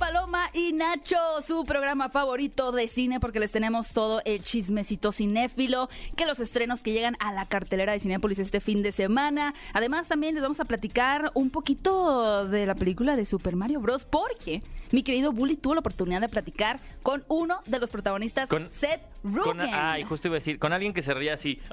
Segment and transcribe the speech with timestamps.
[0.00, 5.90] Paloma y Nacho, su programa favorito de cine, porque les tenemos todo el chismecito cinéfilo,
[6.16, 9.52] que los estrenos que llegan a la cartelera de Cinépolis este fin de semana.
[9.74, 14.06] Además, también les vamos a platicar un poquito de la película de Super Mario Bros.
[14.06, 18.70] Porque mi querido Bully tuvo la oportunidad de platicar con uno de los protagonistas, Con-
[18.72, 19.42] Seth Rogen.
[19.42, 21.60] Con, ay, justo iba a decir, con alguien que se ría así.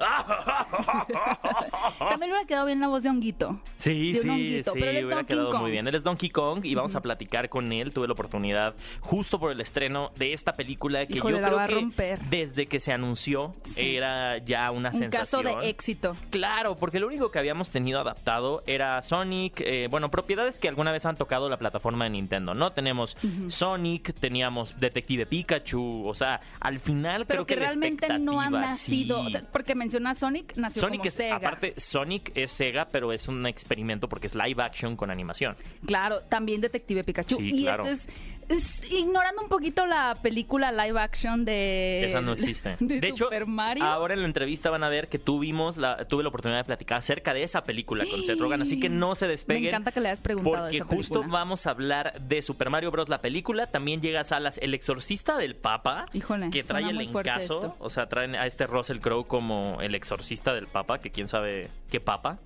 [1.98, 3.58] También le hubiera quedado bien la voz de Honguito.
[3.78, 5.60] Sí, de un sí, honguito, sí, pero él es hubiera Donkey quedado Kong.
[5.62, 5.88] muy bien.
[5.88, 7.90] Él es Donkey Kong y vamos a platicar con él.
[7.94, 11.74] Tuve la oportunidad justo por el estreno de esta película que Híjole, yo creo que
[11.74, 12.18] romper.
[12.28, 13.96] desde que se anunció Sí.
[13.96, 15.60] era ya una Un caso sensación.
[15.60, 16.16] de éxito.
[16.30, 20.90] Claro, porque lo único que habíamos tenido adaptado era Sonic, eh, bueno, propiedades que alguna
[20.92, 22.72] vez han tocado la plataforma de Nintendo, ¿no?
[22.72, 23.16] Tenemos
[23.48, 28.40] Sonic, teníamos Detective Pikachu, o sea, al final Pero creo que, que, la realmente no
[28.40, 29.20] han expectativa, nacido.
[29.22, 29.26] sí.
[29.26, 31.36] o sea, porque menciona Sonic, nació Sonic como es, Sega.
[31.36, 35.56] aparte, Sonic es Sega, pero es un experimento porque es live action con animación.
[35.86, 37.36] Claro, también Detective Pikachu.
[37.36, 37.84] Sí, y claro.
[37.86, 38.07] esto es,
[38.48, 42.04] es ignorando un poquito la película live action de.
[42.04, 42.76] Esa no existe.
[42.80, 43.84] De, hecho, Super Mario.
[43.84, 46.98] ahora en la entrevista van a ver que tuvimos la, tuve la oportunidad de platicar
[46.98, 49.64] acerca de esa película con Seth Rogen, así que no se despeguen.
[49.64, 51.38] Me encanta que le hayas preguntado Porque esa justo película.
[51.38, 53.08] vamos a hablar de Super Mario Bros.
[53.08, 53.66] la película.
[53.66, 56.06] También llega a salas El Exorcista del Papa.
[56.12, 57.76] Híjole, que trae suena el encaso.
[57.80, 61.68] O sea, traen a este Russell Crowe como el exorcista del Papa, que quién sabe
[61.90, 62.38] qué Papa.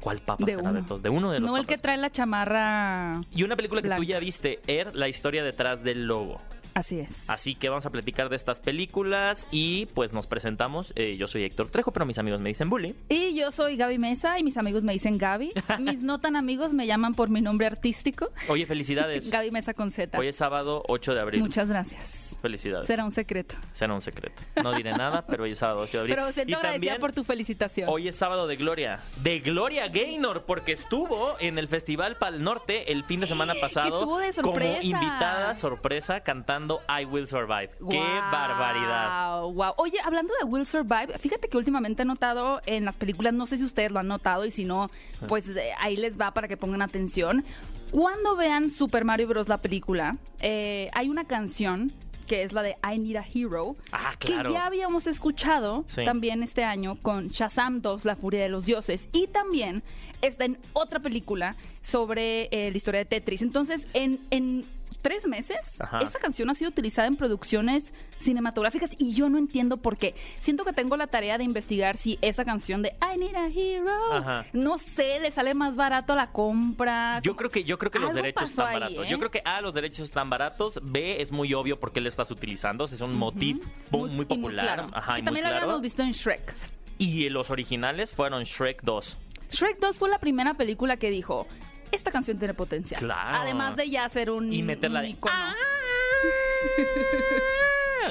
[0.00, 0.80] ¿Cuál Papa De será uno.
[0.80, 1.02] de todos?
[1.02, 1.82] De uno de los no el que papas.
[1.82, 3.20] trae la chamarra.
[3.34, 6.40] Y una película que tú ya viste, Er, la historia detrás del logo.
[6.78, 7.28] Así es.
[7.28, 10.92] Así que vamos a platicar de estas películas y pues nos presentamos.
[10.94, 12.94] Eh, yo soy Héctor Trejo, pero mis amigos me dicen Bully.
[13.08, 15.52] Y yo soy Gaby Mesa y mis amigos me dicen Gaby.
[15.80, 18.30] mis no tan amigos me llaman por mi nombre artístico.
[18.48, 19.28] Oye, felicidades.
[19.32, 20.16] Gaby Mesa con Z.
[20.16, 21.40] Hoy es sábado 8 de abril.
[21.40, 22.38] Muchas gracias.
[22.40, 22.86] Felicidades.
[22.86, 23.56] Será un secreto.
[23.72, 24.40] Será un secreto.
[24.62, 26.14] No diré nada, pero hoy es sábado 8 de abril.
[26.14, 27.88] Pero siento agradecida también por tu felicitación.
[27.90, 29.00] hoy es sábado de Gloria.
[29.24, 33.98] De Gloria Gaynor, porque estuvo en el Festival Pal Norte el fin de semana pasado.
[33.98, 34.82] estuvo de Como sorpresa.
[34.82, 37.70] invitada sorpresa cantando I Will Survive.
[37.90, 39.42] ¡Qué barbaridad!
[39.52, 39.74] guau.
[39.78, 43.58] Oye, hablando de Will Survive, fíjate que últimamente he notado en las películas, no sé
[43.58, 44.90] si ustedes lo han notado y si no,
[45.28, 47.44] pues eh, ahí les va para que pongan atención.
[47.90, 49.48] Cuando vean Super Mario Bros.
[49.48, 51.92] la película, eh, hay una canción
[52.26, 54.50] que es la de I Need a Hero, Ah, claro.
[54.50, 56.04] que ya habíamos escuchado Sí.
[56.04, 59.82] también este año con Shazam 2, La Furia de los Dioses, y también
[60.20, 63.40] está en otra película sobre eh, la historia de Tetris.
[63.40, 64.66] Entonces, en, en
[65.02, 65.98] tres meses, Ajá.
[66.00, 70.14] esta canción ha sido utilizada en producciones cinematográficas y yo no entiendo por qué.
[70.40, 74.12] Siento que tengo la tarea de investigar si esa canción de I Need a Hero,
[74.12, 74.46] Ajá.
[74.52, 77.20] no sé, le sale más barato a la compra.
[77.22, 79.06] Yo creo que yo creo que los derechos están ahí, baratos.
[79.06, 79.08] ¿eh?
[79.10, 80.80] Yo creo que A, los derechos están baratos.
[80.82, 82.84] B, es muy obvio porque le estás utilizando.
[82.84, 83.58] Es un motif
[83.90, 84.64] muy, muy y popular.
[84.64, 84.90] claro.
[84.92, 85.64] Ajá, que y muy también lo claro.
[85.64, 86.54] habíamos visto en Shrek.
[86.98, 89.16] Y los originales fueron Shrek 2.
[89.52, 91.46] Shrek 2 fue la primera película que dijo,
[91.92, 93.00] esta canción tiene potencial.
[93.00, 93.38] Claro.
[93.42, 95.34] Además de ya ser un, Y meterla un de- icono.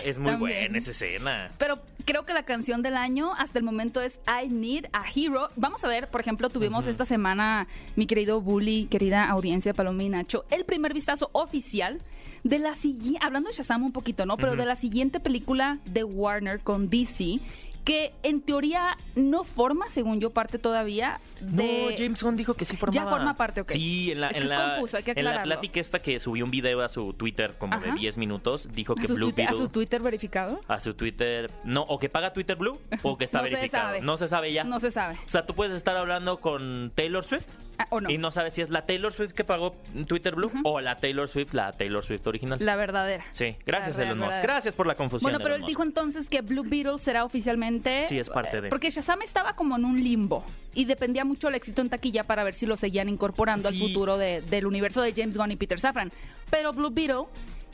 [0.03, 0.39] Es muy También.
[0.59, 1.47] buena esa escena.
[1.57, 5.49] Pero creo que la canción del año hasta el momento es I Need a Hero.
[5.55, 10.09] Vamos a ver, por ejemplo, tuvimos esta semana, mi querido Bully, querida audiencia Paloma y
[10.09, 11.99] Nacho, el primer vistazo oficial
[12.43, 14.37] de la siguiente, hablando de Shazam un poquito, ¿no?
[14.37, 17.39] Pero de la siguiente película de Warner con DC,
[17.83, 21.87] que en teoría no forma, según yo, parte todavía de...
[21.91, 23.05] No, James Gunn dijo que sí formaba.
[23.05, 23.71] Ya forma parte, ok.
[23.71, 25.99] Sí, en la, Es que en es la, confuso, hay que en la plática esta
[25.99, 27.95] que subió un video a su Twitter como de Ajá.
[27.95, 29.65] 10 minutos, dijo ¿A que Blue Twitter, ¿A Beetle...
[29.65, 30.59] su Twitter verificado?
[30.67, 31.51] a su Twitter...
[31.63, 33.87] No, o que paga Twitter Blue o que está No se verificado.
[33.87, 34.01] sabe.
[34.01, 34.63] No se sabe ya.
[34.63, 35.17] No se sabe.
[35.25, 37.45] O sea, tú puedes estar hablando con Taylor Swift
[37.79, 38.09] Ah, ¿O no?
[38.09, 39.75] y no sabes si es la Taylor Swift que pagó
[40.07, 42.57] Twitter Blue o la Taylor Swift, la Taylor Swift original.
[42.59, 43.23] La verdadera.
[43.29, 44.41] Sí, gracias Elon Musk.
[44.41, 45.31] Gracias por la confusión.
[45.31, 48.05] Bueno, pero él dijo entonces que Blue Beetle será oficialmente.
[48.05, 48.67] Sí, es parte de.
[48.67, 50.43] Eh, Porque Shazam estaba como en un limbo
[50.73, 53.75] y dependía mucho el éxito en taquilla para ver si lo seguían incorporando Sí.
[53.75, 56.11] al futuro de- del universo de James Gunn y Peter Safran.
[56.49, 57.25] Pero Blue Beetle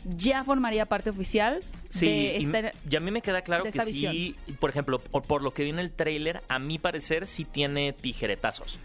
[0.06, 2.72] ya formaría parte oficial Sí, de y, esta.
[2.90, 5.70] y a mí me queda claro que sí, por ejemplo, por, por lo que vi
[5.70, 8.78] en el tráiler, a mi parecer sí tiene tijeretazos.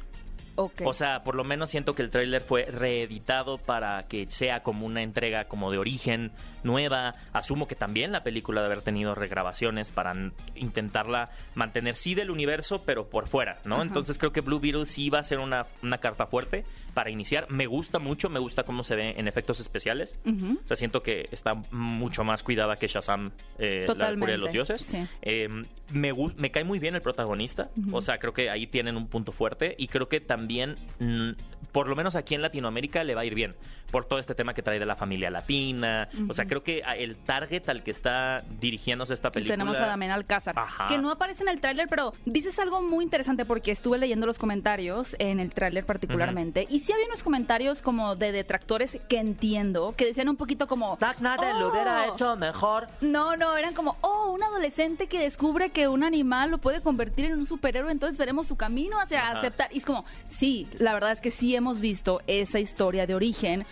[0.55, 0.83] Ok.
[0.85, 4.87] O sea, por lo menos siento que el tráiler fue reeditado para que sea como
[4.87, 6.33] una entrega como de origen
[6.63, 7.15] nueva.
[7.33, 10.15] Asumo que también la película debe haber tenido regrabaciones para
[10.55, 13.83] intentarla mantener sí del universo, pero por fuera, ¿no?
[13.83, 16.65] Entonces creo que Blue Beetle sí va a ser una, una carta fuerte
[16.95, 17.51] para iniciar.
[17.51, 20.19] Me gusta mucho, me gusta cómo se ve en efectos especiales.
[20.27, 24.53] O sea, siento que está mucho más cuidada que Shazam, eh, la furia de los
[24.53, 24.81] dioses.
[24.81, 25.07] sí.
[25.23, 25.49] Eh,
[25.91, 27.71] me, me cae muy bien el protagonista.
[27.93, 29.75] O sea, creo que ahí tienen un punto fuerte.
[29.79, 31.31] Y creo que también también, mm,
[31.73, 33.55] por lo menos aquí en Latinoamérica, le va a ir bien.
[33.91, 36.09] Por todo este tema que trae de la familia latina.
[36.29, 39.55] O sea, creo que a- el target al que está dirigiéndose esta película.
[39.57, 40.87] tenemos a Damián Alcázar, Ajá.
[40.89, 44.39] que no aparece en el tráiler, pero dices algo muy interesante porque estuve leyendo los
[44.39, 49.95] comentarios en el tráiler particularmente y sí había unos comentarios como de detractores que entiendo,
[49.97, 52.15] que decían un poquito como Zack Snyder lo hubiera "Oh".
[52.15, 52.87] hecho mejor.
[53.01, 57.27] No, no, eran como, oh, un adolescente que descubre que un animal lo puede convertir
[57.27, 59.39] en un superhéroe, entonces veremos su camino hacia Ajá.
[59.39, 59.69] aceptar.
[59.73, 63.65] Y es como, sí, la verdad es que sí hemos visto esa historia de origen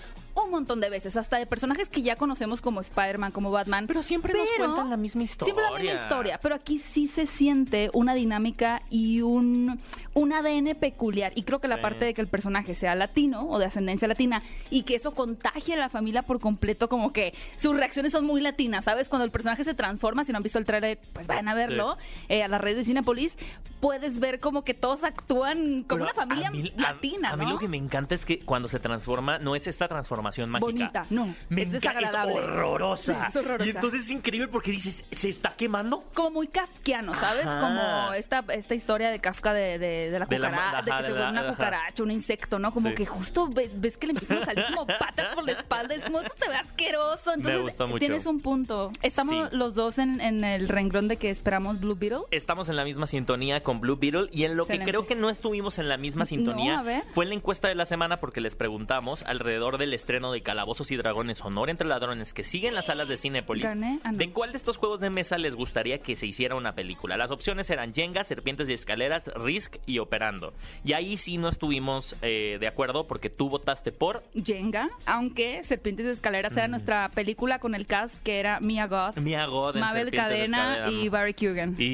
[0.44, 3.86] un montón de veces, hasta de personajes que ya conocemos como Spider-Man, como Batman.
[3.86, 5.46] Pero siempre nos Pero- cuentan la misma historia.
[5.54, 9.80] Siempre la misma historia, pero aquí sí se siente una dinámica y un,
[10.14, 11.32] un ADN peculiar.
[11.34, 11.82] Y creo que la Sí.
[11.82, 15.74] parte de que el personaje sea latino o de ascendencia latina y que eso contagie
[15.74, 19.08] a la familia por completo, como que sus reacciones son muy latinas, ¿sabes?
[19.08, 21.96] Cuando el personaje se transforma, si no han visto el trailer, pues vayan a verlo,
[22.28, 23.38] eh, a la red de Cinepolis,
[23.80, 27.36] puedes ver como que todos actúan como Pero una familia a mí- a- latina, A,
[27.36, 27.52] mí ¿no?
[27.52, 30.66] lo que me encanta es que cuando se transforma, no es esta transformación mágica.
[30.66, 32.34] Bonita, no, Me es desagradable.
[32.34, 33.14] Es horrorosa.
[33.14, 33.66] Sí, es horrorosa.
[33.66, 36.04] Y entonces es increíble porque dices, ¿se está quemando?
[36.14, 37.46] como muy kafkiano, ¿sabes?
[37.46, 37.60] Ajá.
[37.60, 41.28] Como esta, esta historia de Kafka de, de, de la cucaracha, de, que se vuelve
[41.30, 42.72] una cucaracha, un insecto, ¿no?
[42.72, 42.94] Como Sí.
[42.94, 46.04] que justo ves, ves que le empiezan a salir como patas por la espalda, es
[46.04, 47.32] como, esto te ve asqueroso.
[47.34, 47.98] Entonces, gustó mucho.
[47.98, 48.92] tienes un punto.
[49.02, 49.56] Estamos Sí.
[49.56, 52.20] los dos en, en el renglón de que esperamos Blue Beetle.
[52.30, 54.84] Estamos en la misma sintonía con Blue Beetle y en lo Excelente.
[54.86, 56.82] que creo que no estuvimos en la misma sintonía
[57.12, 60.90] fue en la encuesta de la semana porque les preguntamos alrededor del estreno de Calabozos
[60.92, 63.64] y Dragones Honor entre Ladrones que sigue en las salas de Cinépolis.
[63.64, 64.00] Gané.
[64.02, 64.18] Ah, no.
[64.18, 67.18] ¿De cuál de estos juegos de mesa les gustaría que se hiciera una película?
[67.18, 70.54] Las opciones eran Jenga, Serpientes y Escaleras, Risk y Operando.
[70.86, 76.06] Y ahí sí no estuvimos eh, de acuerdo porque tú votaste por Jenga, aunque Serpientes
[76.06, 76.58] y Escaleras Mm.
[76.58, 80.88] era nuestra película con el cast que era Mia Goth, Mia God en Mabel Cadena
[80.90, 81.10] y.
[81.10, 81.74] Barry Kugan.
[81.78, 81.84] Y,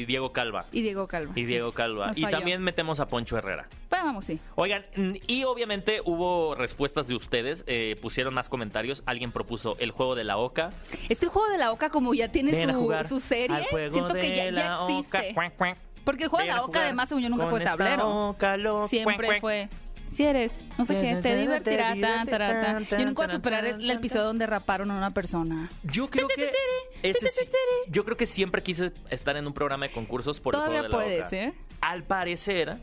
[0.00, 0.64] y Diego Calva.
[0.72, 1.32] Diego Calva.
[1.36, 1.44] Y.
[1.44, 2.12] Diego Calva.
[2.16, 3.68] Y también metemos a Poncho Herrera.
[3.90, 4.38] Pues vamos, sí.
[4.54, 4.84] Oigan,
[5.26, 10.24] y obviamente hubo respuestas de ustedes, eh, pusieron más comentarios, alguien propuso el juego de
[10.24, 10.70] la oca.
[11.08, 14.50] Este juego de la Oca, como ya tiene su, su serie, siento que ya, ya
[14.52, 15.18] la oca.
[15.18, 15.34] existe.
[15.34, 15.78] Cuac, cuac.
[16.04, 18.28] Porque el juego de la Oca, además, según yo, nunca fue tablero.
[18.28, 18.88] oca loca.
[18.88, 19.68] Siempre Cuac, fue.
[20.12, 23.00] Si eres, no sé qué, te divertirá, tan, tan, tan.
[23.00, 25.68] Yo nunca voy a superar el, el episodio donde raparon a una persona.
[25.82, 26.50] Yo creo que
[27.02, 27.26] ese
[27.88, 31.00] yo creo que siempre quise estar en un programa de concursos por Todavía el juego
[31.00, 31.36] de la puedes, oca.
[31.36, 31.65] ¿eh?
[31.80, 32.76] Al parecer,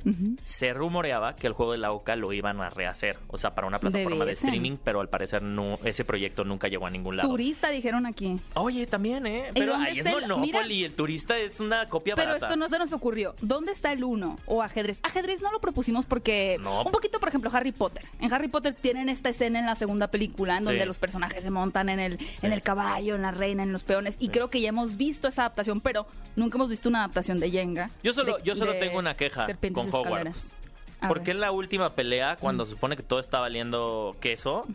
[0.43, 3.67] se rumoreaba que el juego de la OCA lo iban a rehacer, o sea, para
[3.67, 7.29] una plataforma de streaming, pero al parecer no, ese proyecto nunca llegó a ningún lado.
[7.29, 8.39] Turista, dijeron aquí.
[8.55, 9.49] Oye, también, ¿eh?
[9.51, 12.47] ¿Y Pero ahí es el- Monopoly, mira- el turista es una copia Pero barata.
[12.47, 13.35] esto no se nos ocurrió.
[13.41, 14.37] ¿Dónde está el uno?
[14.45, 14.99] O ajedrez.
[15.03, 16.57] Ajedrez no lo propusimos porque.
[16.61, 16.83] No.
[16.83, 18.05] Un poquito, por ejemplo, Harry Potter.
[18.19, 20.85] En Harry Potter tienen esta escena en la segunda película en donde Sí.
[20.87, 24.15] los personajes se montan en el, en el caballo, en la reina, en los peones.
[24.19, 26.05] Y creo que ya hemos visto esa adaptación, pero
[26.35, 27.89] nunca hemos visto una adaptación de Jenga.
[28.03, 30.35] Yo solo- de- yo solo de tengo una queja con Hogwarts.
[30.37, 30.53] Escaleras.
[31.01, 31.25] A ¿Por ver.
[31.25, 34.65] qué en la última pelea, cuando se supone que todo está valiendo queso,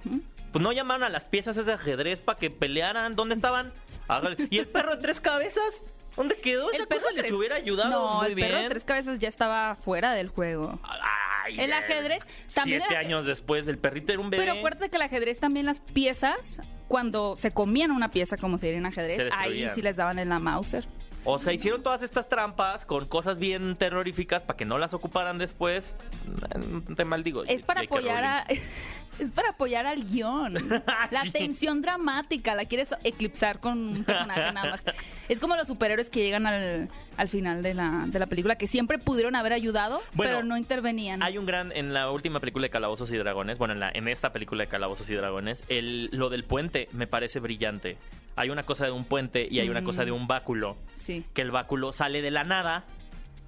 [0.53, 3.17] pues no llamaron a las piezas de ajedrez para que pelearan?
[3.17, 3.73] ¿Dónde estaban?
[4.51, 5.83] ¿Y el perro de tres cabezas?
[6.17, 6.71] ¿Dónde quedó?
[6.73, 8.49] Esa El perro cosa les tres- hubiera ayudado No, muy el bien.
[8.49, 10.79] perro de tres cabezas ya estaba fuera del juego.
[10.83, 12.23] Ay, El ajedrez
[12.53, 14.43] también Siete era- años después, el perrito era un bebé.
[14.45, 18.67] Pero acuérdate que el ajedrez también las piezas, cuando se comían una pieza como se
[18.67, 20.87] diría en ajedrez, ahí sí les daban en la Mauser.
[21.25, 25.39] O sea, hicieron todas estas trampas con cosas bien terroríficas para que no las ocuparan
[25.39, 25.95] después.
[26.57, 27.45] Mm, Te maldigo.
[27.45, 28.47] Es para apoyar a.
[29.19, 30.55] es para apoyar al guion.
[31.11, 31.31] La Sí.
[31.31, 34.83] tensión dramática, la quieres eclipsar con un personaje nada más.
[35.29, 38.67] Es como los superhéroes que llegan al, al final de la, de la película, que
[38.67, 41.23] siempre pudieron haber ayudado, Bueno, pero no intervenían.
[41.23, 44.09] Hay un gran, en la última película de Calabozos y Dragones, bueno, en, la, en
[44.09, 47.97] esta película de Calabozos y Dragones, el, lo del puente me parece brillante.
[48.37, 49.85] Hay una cosa de un puente y hay una Mm.
[49.85, 50.77] cosa de un báculo.
[50.95, 51.25] Sí.
[51.35, 52.85] Que el báculo sale de la nada.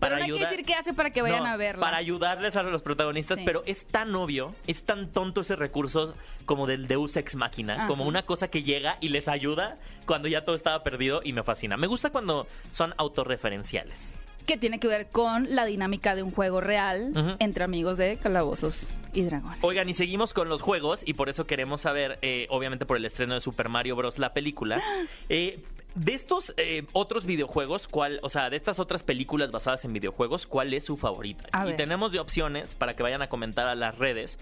[0.00, 1.80] Pero Para no hay que ayudar- decir qué hace para que vayan No, a verla.
[1.84, 3.44] Para ayudarles a los protagonistas, Sí.
[3.44, 6.14] pero es tan obvio, es tan tonto ese recurso
[6.46, 7.86] como del Deus Ex Ajá.
[7.86, 9.76] como una cosa que llega y les ayuda
[10.06, 11.76] cuando ya todo estaba perdido y me fascina.
[11.76, 14.14] Me gusta cuando son autorreferenciales.
[14.46, 18.90] Que tiene que ver con la dinámica de un juego real entre amigos de calabozos
[19.12, 19.58] y dragones.
[19.60, 23.04] Oigan, y seguimos con los juegos y por eso queremos saber, eh, obviamente por el
[23.04, 24.18] estreno de Super Mario Bros.
[24.18, 24.82] la película,
[25.28, 25.60] eh,
[25.94, 30.46] de estos eh, otros videojuegos, ¿cuál, o sea, de estas otras películas basadas en videojuegos,
[30.46, 31.48] ¿cuál es su favorita?
[31.52, 31.76] A y ver.
[31.76, 34.38] tenemos de opciones para que vayan a comentar a las redes.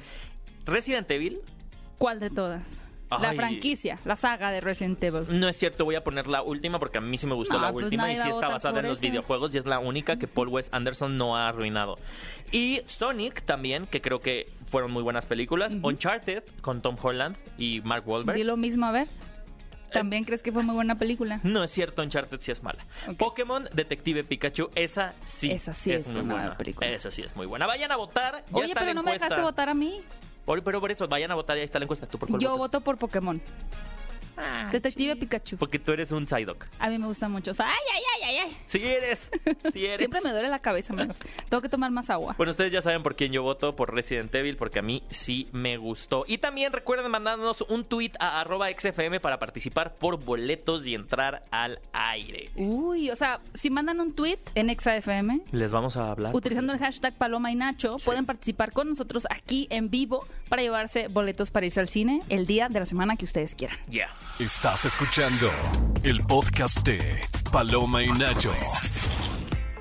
[0.66, 1.40] Resident Evil,
[1.98, 2.84] ¿Cuál de todas?
[3.10, 3.36] La Ay.
[3.36, 5.22] franquicia, la saga de Resident Evil.
[5.40, 7.62] No es cierto, voy a poner la última porque a mí sí me gustó No,
[7.62, 9.08] la pues última y nadie va sí a está votar basada por en los esa.
[9.08, 11.96] videojuegos y es la única que Paul Wes Anderson no ha arruinado.
[12.52, 15.74] Y Sonic también, que creo que fueron muy buenas películas.
[15.82, 18.36] Uncharted con Tom Holland y Mark Wahlberg.
[18.36, 19.08] Di lo mismo, a ver.
[19.92, 21.40] ¿También crees que fue muy buena película?
[21.42, 22.84] No es cierto, Uncharted sí es mala.
[23.08, 23.16] Ok.
[23.16, 25.50] Pokémon Detective Pikachu, esa sí.
[25.50, 26.56] Esa sí es muy buena.
[26.56, 26.86] película.
[26.88, 27.66] Esa sí es muy buena.
[27.66, 28.44] Vayan a votar.
[28.50, 30.02] Ya Oye, está pero no me dejaste votar a mí.
[30.46, 32.06] Pero por eso, vayan a votar y ahí está la encuesta.
[32.06, 32.58] ¿Tú por Yo votas?
[32.58, 33.40] voto por Pokémon.
[34.38, 35.56] Ah, Detective Pikachu.
[35.56, 36.66] Porque tú eres un Psyduck.
[36.78, 37.50] A mí me gusta mucho.
[37.50, 38.56] O sea, ay, ay, ay, ay, ay.
[38.66, 39.30] Sí eres.
[39.72, 39.98] Sí eres.
[39.98, 41.16] Siempre me duele la cabeza, amigos.
[41.48, 42.34] Tengo que tomar más agua.
[42.36, 45.48] Bueno, ustedes ya saben por quién yo voto, por Resident Evil, porque a mí sí
[45.52, 46.24] me gustó.
[46.28, 51.42] Y también recuerden mandarnos un tweet a arroba XFM para participar por boletos y entrar
[51.50, 52.50] al aire.
[52.56, 56.34] Uy, o sea, si mandan un tweet en ExaFM Les vamos a hablar.
[56.34, 61.08] utilizando el hashtag Paloma y Nacho, pueden participar con nosotros aquí en vivo para llevarse
[61.08, 63.78] boletos para irse al cine el día de la semana que ustedes quieran.
[63.88, 64.08] Ya.
[64.38, 65.50] Estás escuchando
[66.04, 68.52] el podcast de Paloma y Nacho.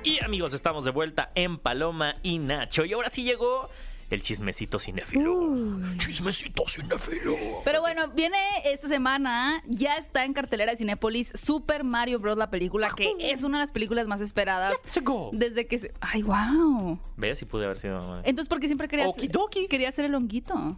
[0.02, 2.84] Y amigos, estamos de vuelta en Paloma y Nacho.
[2.84, 3.68] Y ahora sí llegó
[4.10, 5.32] el chismecito cinéfilo.
[5.32, 5.96] Uy.
[5.98, 7.36] Chismecito cinéfilo.
[7.64, 12.36] Pero bueno, viene esta semana, ya está en cartelera de Cinépolis Super Mario Bros.
[12.36, 15.30] la película, que es una de las películas más esperadas Let's go.
[15.32, 15.94] desde que se...
[16.00, 16.98] ¡Ay, wow!
[17.16, 17.38] ¿Ves?
[17.38, 18.18] Si pude haber sido.
[18.24, 19.68] Entonces, ¿por qué siempre querías, Okidoki.
[19.68, 20.76] querías hacer el honguito?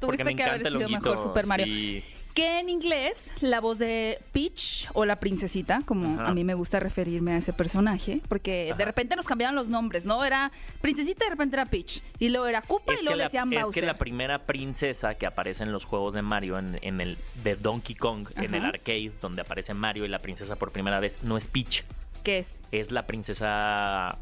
[0.00, 1.66] Porque Tuviste me que haber encanta el sido mejor Super Mario.
[1.66, 2.04] sí.
[2.36, 6.28] Que en inglés, la voz de Peach o la princesita, como Ajá.
[6.28, 8.76] a mí me gusta referirme a ese personaje, porque Ajá.
[8.76, 10.22] de repente nos cambiaban los nombres, ¿no?
[10.22, 10.52] Era
[10.82, 12.02] princesita y de repente era Peach.
[12.18, 15.24] Y luego era Koopa Es y luego le decían es que la primera princesa que
[15.24, 19.12] aparece en los juegos de Mario, en, en el de Donkey Kong, en el arcade,
[19.22, 21.84] donde aparece Mario y la princesa por primera vez, no es Peach,
[22.22, 22.58] ¿Qué es?
[22.70, 24.18] es la princesa ah,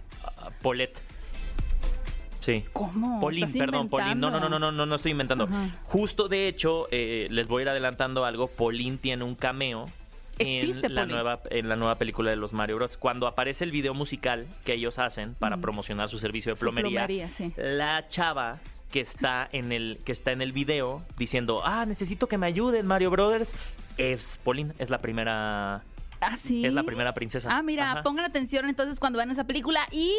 [0.62, 1.00] Paulette.
[2.44, 2.62] Sí.
[2.74, 3.20] ¿Cómo?
[3.22, 4.16] Pauline, ¿Estás perdón, Pauline.
[4.16, 5.44] No, no, no, no, no, no, no estoy inventando.
[5.44, 5.70] Ajá.
[5.84, 8.48] Justo, de hecho, eh, les voy a ir adelantando algo.
[8.48, 9.86] Pauline tiene un cameo
[10.38, 11.14] Existe en la, Pauline.
[11.22, 12.98] nueva, en la nueva película de los Mario Bros.
[12.98, 15.60] Cuando aparece el video musical que ellos hacen para Mm.
[15.62, 17.52] promocionar su servicio de plomería, plomería, sí.
[17.56, 18.58] la chava
[18.90, 22.86] que está en el que está en el video diciendo, ah, necesito que me ayuden,
[22.86, 23.54] Mario Brothers,
[23.96, 25.82] es Pauline, es la primera,
[26.32, 26.64] Ah, sí.
[26.64, 27.48] es la primera princesa.
[27.50, 28.02] Ah, mira, Ajá.
[28.02, 30.12] pongan atención entonces cuando vean esa película y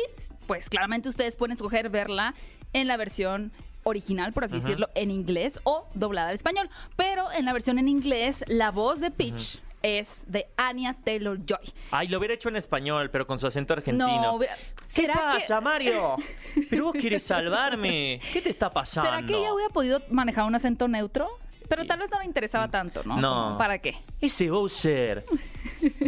[0.48, 2.34] pues claramente ustedes pueden escoger verla
[2.74, 3.52] en la versión
[3.84, 6.70] original, por así decirlo, en inglés o doblada al español.
[6.96, 11.72] Pero en la versión en inglés, la voz de Peach es de Anya Taylor-Joy.
[11.92, 14.20] Ay, lo hubiera hecho en español, pero con su acento argentino.
[14.34, 14.48] No, ¿Qué
[14.88, 16.16] ¿será pasa, que- Mario?
[16.72, 18.20] Pero vos quieres salvarme.
[18.34, 19.12] ¿Qué te está pasando?
[19.12, 21.30] ¿Será que ella hubiera podido manejar un acento neutro?
[21.68, 23.18] Pero tal vez no le interesaba tanto, ¿no?
[23.18, 23.56] No.
[23.58, 23.98] ¿Para qué?
[24.22, 25.26] Ese Bowser.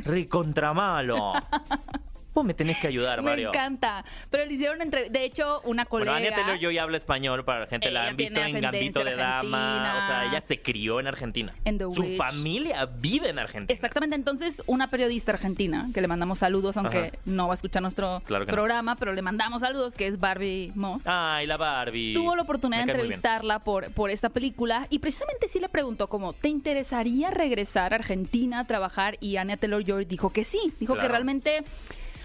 [0.06, 1.34] Recontramalo.
[2.38, 3.50] Vos me tenés que ayudar, Me Mario.
[3.50, 4.06] encanta.
[4.30, 5.10] Pero le hicieron entre...
[5.10, 6.16] De hecho, una Bueno, colega...
[6.18, 10.02] Anya Taylor Joy habla español para la gente, la han visto en Gambito de Dama.
[10.04, 11.52] O sea, ella se crió en Argentina.
[11.66, 12.18] En The Su Witch.
[12.20, 13.74] familia vive en Argentina.
[13.74, 17.12] Exactamente, entonces una periodista argentina, que le mandamos saludos, aunque Ajá.
[17.26, 18.56] no va a escuchar nuestro Claro que no.
[18.56, 21.08] programa, pero le mandamos saludos, que es Barbie Moss.
[21.08, 22.14] Ay, la Barbie.
[22.14, 26.08] Tuvo la oportunidad Me de entrevistarla por, por esta película y precisamente sí le preguntó
[26.08, 29.18] como, ¿te interesaría regresar a Argentina a trabajar?
[29.22, 31.64] Y Anya Taylor-Joy dijo que sí, dijo que realmente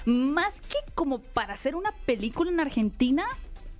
[0.06, 3.26] más que como para hacer una película en Argentina,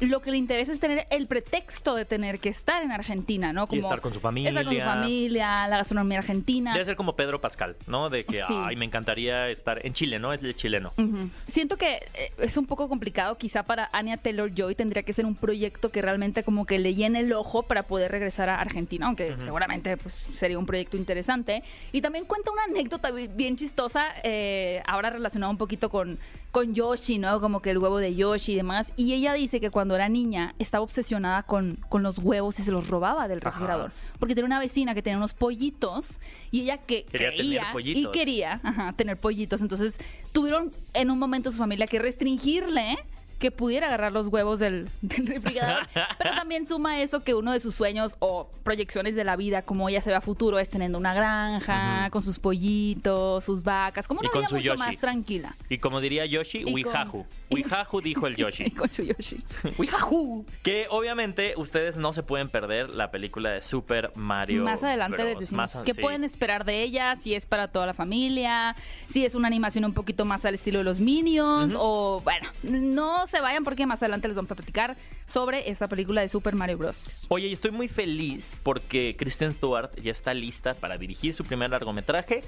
[0.01, 3.69] lo que le interesa es tener el pretexto de tener que estar en Argentina, ¿no?
[3.71, 4.49] Y estar con su familia.
[4.51, 6.73] Estar con su familia, la gastronomía argentina.
[6.73, 8.11] Debe ser como Pedro Pascal, ¿no?
[8.11, 8.55] De que, Sí.
[8.57, 10.33] ay, me encantaría estar en Chile, ¿no?
[10.33, 10.93] Es el chileno.
[10.99, 11.31] Ujú.
[11.47, 15.25] Siento que eh, es un poco complicado, quizá para Anya Taylor Joy tendría que ser
[15.25, 19.07] un proyecto que realmente como que le llene el ojo para poder regresar a Argentina,
[19.07, 21.63] aunque seguramente pues, sería un proyecto interesante.
[21.93, 26.19] Y también cuenta una anécdota bi- bien chistosa, eh, ahora relacionada un poquito con,
[26.53, 27.41] con Yoshi, ¿no?
[27.41, 28.93] Como que el huevo de Yoshi y demás.
[28.97, 32.71] Y ella dice que cuando era niña estaba obsesionada con, con los huevos y se
[32.71, 33.51] los robaba del Ajá.
[33.51, 33.93] refrigerador.
[34.19, 38.07] Porque tenía una vecina que tenía unos pollitos y ella que Quería tener creía y
[38.13, 39.63] quería ajá, tener pollitos.
[39.63, 39.99] Entonces
[40.33, 42.99] tuvieron en un momento su familia que restringirle
[43.43, 45.89] que pudiera agarrar los huevos del, del refrigerador.
[46.17, 49.89] Pero también suma eso que uno de sus sueños o proyecciones de la vida, como
[49.89, 54.23] ella se ve a futuro, es teniendo una granja, con sus pollitos, sus vacas, como
[54.23, 54.79] Y una con vida mucho Yoshi.
[54.79, 55.57] más tranquila.
[55.69, 57.27] Y como diría Yoshi, Y con- Wihahu.
[57.51, 58.71] Wihahu dijo el Y Yoshi.
[58.71, 59.43] con su Yoshi.
[59.77, 60.47] Wihahu.
[60.63, 64.63] Que obviamente ustedes no se pueden perder la película de Super Mario.
[64.65, 65.29] Más adelante Bros.
[65.29, 66.01] les decimos Más- qué sí.
[66.01, 68.77] pueden esperar de ella, si es para toda la familia,
[69.09, 73.27] si es una animación un poquito más al estilo de los Minions, o bueno, no
[73.33, 74.97] se vayan porque más adelante les vamos a platicar
[75.27, 77.27] sobre esta película de Super Mario Bros.
[77.29, 81.71] Oye, y estoy muy feliz porque Kristen Stewart ya está lista para dirigir su primer
[81.71, 82.43] largometraje.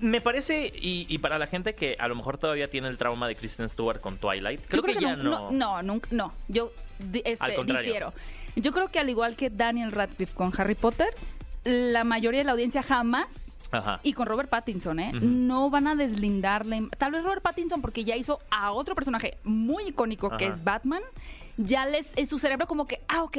[0.00, 3.28] Me parece, y, y para la gente que a lo mejor todavía tiene el trauma
[3.28, 5.50] de Kristen Stewart con Twilight, creo, que, ya no, no.
[5.52, 6.72] no, nunca, no, yo
[7.12, 7.84] este, Al contrario.
[7.84, 8.12] difiero.
[8.56, 11.14] Yo creo que al igual que Daniel Radcliffe con Harry Potter,
[11.64, 14.00] la mayoría de la audiencia jamás Ajá.
[14.02, 15.12] y con Robert Pattinson, ¿eh?
[15.12, 16.88] No van a deslindarle.
[16.98, 21.02] Tal vez Robert Pattinson, porque ya hizo a otro personaje muy icónico que es Batman,
[21.56, 23.38] ya les, en su cerebro como que, ah, ok,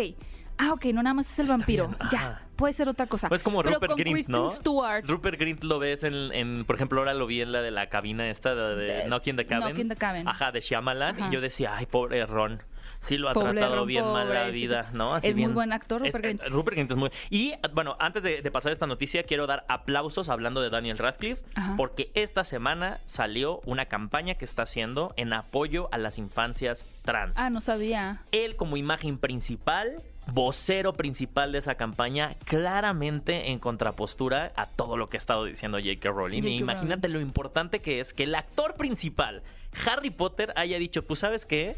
[0.57, 1.87] Ah, ok, no nada más es el Está vampiro.
[1.87, 3.29] bien, Ya, puede ser otra cosa.
[3.29, 4.49] Pues como Pero Rupert con Grint, Kristen ¿no?
[4.49, 5.09] Stewart.
[5.09, 7.89] Rupert Grint lo ves en, en- por ejemplo, ahora lo vi en la de la
[7.89, 10.23] cabina esta de, de De- Knock in the Cabin.
[10.23, 10.29] The.
[10.29, 11.15] Ajá, de Shyamalan.
[11.15, 11.29] Ajá.
[11.29, 12.61] Y yo decía, ay, pobre Ron.
[13.01, 15.17] Sí lo ha Pobre tratado bien mal la vida, ¿no?
[15.17, 16.43] Es muy buen actor, Rupert Grint.
[16.49, 17.09] Rupert Grint es muy...
[17.29, 21.41] Y, bueno, antes de, de pasar esta noticia, quiero dar aplausos hablando de Daniel Radcliffe,
[21.55, 21.73] Ajá.
[21.77, 27.33] porque esta semana salió una campaña que está haciendo en apoyo a las infancias trans.
[27.37, 28.21] Ah, no sabía.
[28.31, 35.07] Él como imagen principal, vocero principal de esa campaña, claramente en contrapostura a todo lo
[35.07, 36.09] que ha estado diciendo J.K.
[36.09, 36.43] Rowling.
[36.43, 39.41] Y imagínate lo importante que es que el actor principal,
[39.85, 41.75] Harry Potter, haya dicho, pues sabes qué,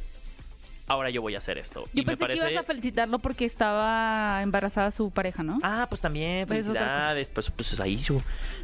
[0.88, 1.86] ahora yo voy a hacer esto.
[1.94, 5.60] Yo Y me pensé que ibas a felicitarlo porque estaba embarazada su pareja, ¿no?
[5.64, 7.28] Ah, pues también, Pues felicidades.
[7.30, 8.22] Pues, pues ahí su,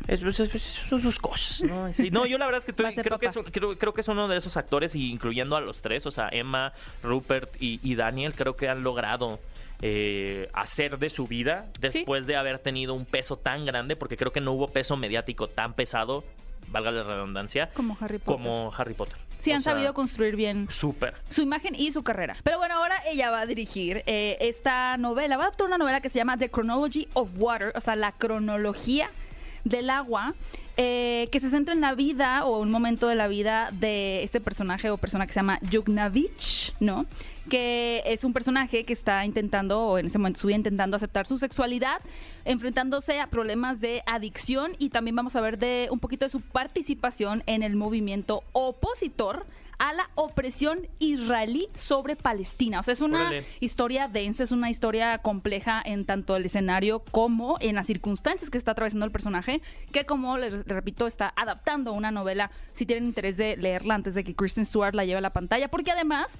[0.07, 1.91] es- pues, es- pues, son sus cosas, ¿no?
[1.93, 4.07] Sí, no, yo la verdad es que estoy, creo, que es, creo, creo que es
[4.07, 6.73] uno de esos actores, y incluyendo a los tres, o sea, Emma,
[7.03, 9.39] Rupert y, y Daniel, creo que han logrado
[9.81, 14.31] eh, hacer de su vida después de haber tenido un peso tan grande, porque creo
[14.33, 16.25] que no hubo peso mediático tan pesado,
[16.67, 18.25] valga la redundancia, Como Harry Potter.
[18.43, 19.17] como Harry Potter.
[19.39, 21.15] Sí, O han sea, sabido construir bien Súper.
[21.29, 22.35] su imagen y su carrera.
[22.43, 26.01] Pero bueno, ahora ella va a dirigir eh, esta novela, va a adaptar una novela
[26.01, 29.09] que se llama The Chronology of Water, o sea, la cronología
[29.63, 30.35] del agua,
[30.77, 34.39] eh, que se centra en la vida o un momento de la vida de este
[34.39, 37.05] personaje o persona que se llama Yugnavich, ¿no?
[37.49, 41.37] Que es un personaje que está intentando, o en ese momento estuvo intentando aceptar su
[41.37, 42.01] sexualidad,
[42.45, 46.41] enfrentándose a problemas de adicción y también vamos a ver de un poquito de su
[46.41, 49.45] participación en el movimiento opositor
[49.79, 52.81] a la opresión israelí sobre Palestina.
[52.81, 53.45] O sea, es una Órale.
[53.61, 58.57] historia densa, es una historia compleja en tanto el escenario como en las circunstancias que
[58.57, 59.61] está atravesando el personaje,
[59.93, 64.23] que como les repito, está adaptando una novela, si tienen interés de leerla antes de
[64.25, 66.37] que Kristen Stewart la lleve a la pantalla, porque además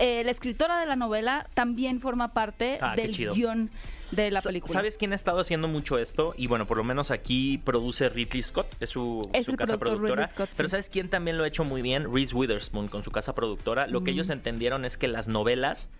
[0.00, 3.70] eh, la escritora de la novela también forma parte Ah, del guion
[4.10, 4.72] de la película.
[4.72, 6.34] ¿Sabes quién ha estado haciendo mucho esto?
[6.36, 9.78] Y bueno, por lo menos aquí produce Ridley Scott, es su, Es su el casa
[9.78, 10.26] productor productora.
[10.26, 10.68] Scott, Pero.
[10.68, 12.12] ¿sabes quién también lo ha hecho muy bien?
[12.12, 13.86] Reese Witherspoon con su casa productora.
[13.86, 14.14] Lo que Mm.
[14.14, 15.90] ellos entendieron es que las novelas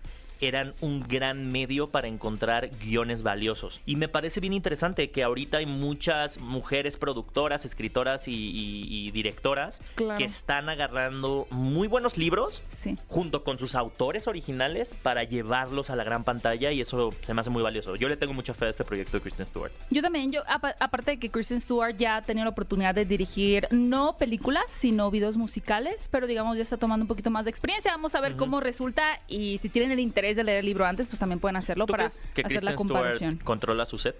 [0.41, 3.79] eran un gran medio para encontrar guiones valiosos.
[3.85, 9.11] Y me parece bien interesante que ahorita hay muchas mujeres productoras, escritoras y, y- y
[9.11, 10.17] directoras Claro.
[10.17, 12.95] que están agarrando muy buenos libros Sí.
[13.07, 17.41] junto con sus autores originales para llevarlos a la gran pantalla y eso se me
[17.41, 17.95] hace muy valioso.
[17.95, 19.71] Yo le tengo mucha fe a este proyecto de Kristen Stewart.
[19.89, 23.05] Yo también, yo apa- aparte de que Kristen Stewart ya ha tenido la oportunidad de
[23.05, 27.51] dirigir no películas, sino videos musicales, pero digamos ya está tomando un poquito más de
[27.51, 27.91] experiencia.
[27.91, 31.07] Vamos a ver cómo resulta y si tienen el interés de leer el libro antes,
[31.07, 33.31] pues también pueden hacerlo ¿Tú para crees que hacer la comparación.
[33.31, 34.15] Stewart controla su set?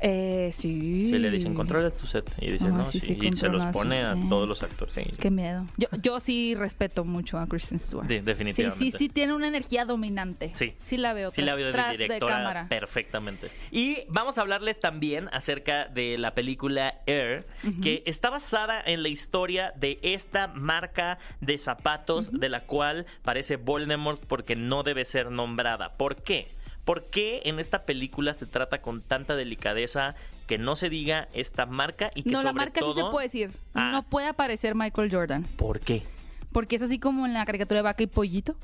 [0.00, 1.08] Eh, sí.
[1.10, 2.30] Sí, le dicen, controla tu set.
[2.40, 3.16] Y dicen, no, sí, sí.
[3.20, 4.94] sí, y se los pone a todos los actores.
[4.94, 5.02] sí.
[5.18, 5.66] Qué miedo.
[5.76, 8.06] Yo, yo sí respeto mucho a Kristen Stewart.
[8.08, 8.84] De- definitivamente.
[8.84, 10.50] Sí, sí, sí tiene una energía dominante.
[10.54, 10.74] Sí.
[10.82, 11.30] Sí la veo.
[11.32, 12.66] Sí, la veo de directora cámara.
[12.68, 13.50] perfectamente.
[13.70, 17.46] Y vamos a hablarles también acerca de la película Air,
[17.82, 23.56] que está basada en la historia de esta marca de zapatos de la cual parece
[23.56, 25.96] Voldemort porque no debe ser nombrada.
[25.96, 26.48] ¿Por qué?
[26.86, 30.14] ¿Por qué en esta película se trata con tanta delicadeza
[30.46, 33.50] que no se diga esta marca y que No, la marca sí se puede decir.
[33.74, 33.90] Ah.
[33.90, 35.42] No puede aparecer Michael Jordan.
[35.56, 36.04] ¿Por qué?
[36.52, 38.54] Porque es así como en la caricatura de Vaca y Pollito.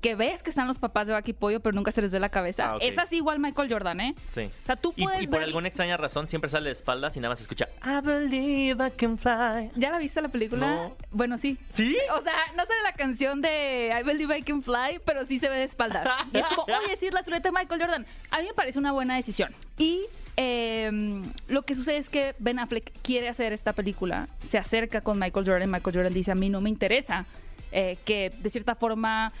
[0.00, 2.20] Que ves que están los papás de Vaca y Pollo, pero nunca se les ve
[2.20, 2.72] la cabeza.
[2.74, 2.78] Ah.
[2.80, 4.14] Es así igual Michael Jordan, ¿eh?
[4.28, 4.42] Sí.
[4.62, 7.16] O sea, tú Y, puedes y por ver- alguna extraña razón siempre sale de espaldas
[7.16, 9.70] y nada más se escucha I believe I can fly.
[9.74, 10.66] ¿Ya la viste la película?
[10.74, 10.96] No.
[11.10, 11.58] Bueno, sí.
[11.70, 11.96] ¿Sí?
[12.16, 15.48] O sea, no sale la canción de I Believe I Can Fly, pero sí se
[15.48, 16.08] ve de espaldas.
[16.32, 18.06] Y es como, oye, sí es la silueta de Michael Jordan.
[18.30, 19.52] A mí me parece una buena decisión.
[19.78, 20.02] Y
[20.36, 25.18] eh, lo que sucede es que Ben Affleck quiere hacer esta película, se acerca con
[25.18, 25.70] Michael Jordan.
[25.70, 27.26] Michael Jordan dice, a mí no me interesa
[27.72, 29.32] eh, que de cierta forma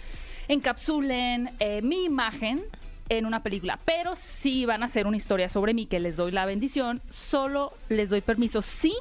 [0.48, 2.62] encapsulen eh, mi imagen
[3.08, 6.30] en una película, pero si van a hacer una historia sobre mí que les doy
[6.30, 8.94] la bendición, solo les doy permiso si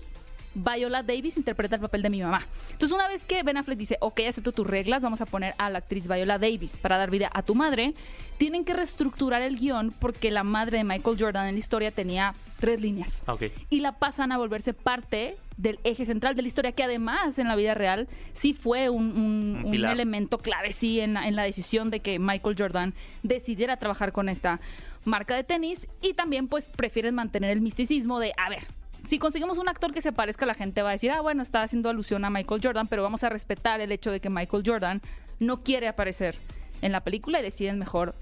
[0.57, 2.47] Viola Davis interpreta el papel de mi mamá.
[2.71, 5.69] Entonces, una vez que Ben Affleck dice, ok, acepto tus reglas, vamos a poner a
[5.69, 7.93] la actriz Viola Davis para dar vida a tu madre,
[8.37, 12.33] tienen que reestructurar el guion porque la madre de Michael Jordan en la historia tenía
[12.59, 13.23] tres líneas.
[13.27, 13.43] Ah, Ok.
[13.69, 17.47] Y la pasan a volverse parte del eje central de la historia, que además en
[17.47, 19.93] la vida real sí fue un, un- Un un pilar.
[19.93, 22.93] elemento clave, sí, en la, en la decisión de que Michael Jordan
[23.23, 24.59] decidiera trabajar con esta
[25.05, 28.59] marca de tenis y también pues prefieren mantener el misticismo de, a ver,
[29.07, 31.61] si conseguimos un actor que se parezca, la gente va a decir, ah, bueno, está
[31.61, 35.01] haciendo alusión a Michael Jordan, pero vamos a respetar el hecho de que Michael Jordan
[35.39, 36.37] no quiere aparecer
[36.81, 38.15] en la película y deciden mejor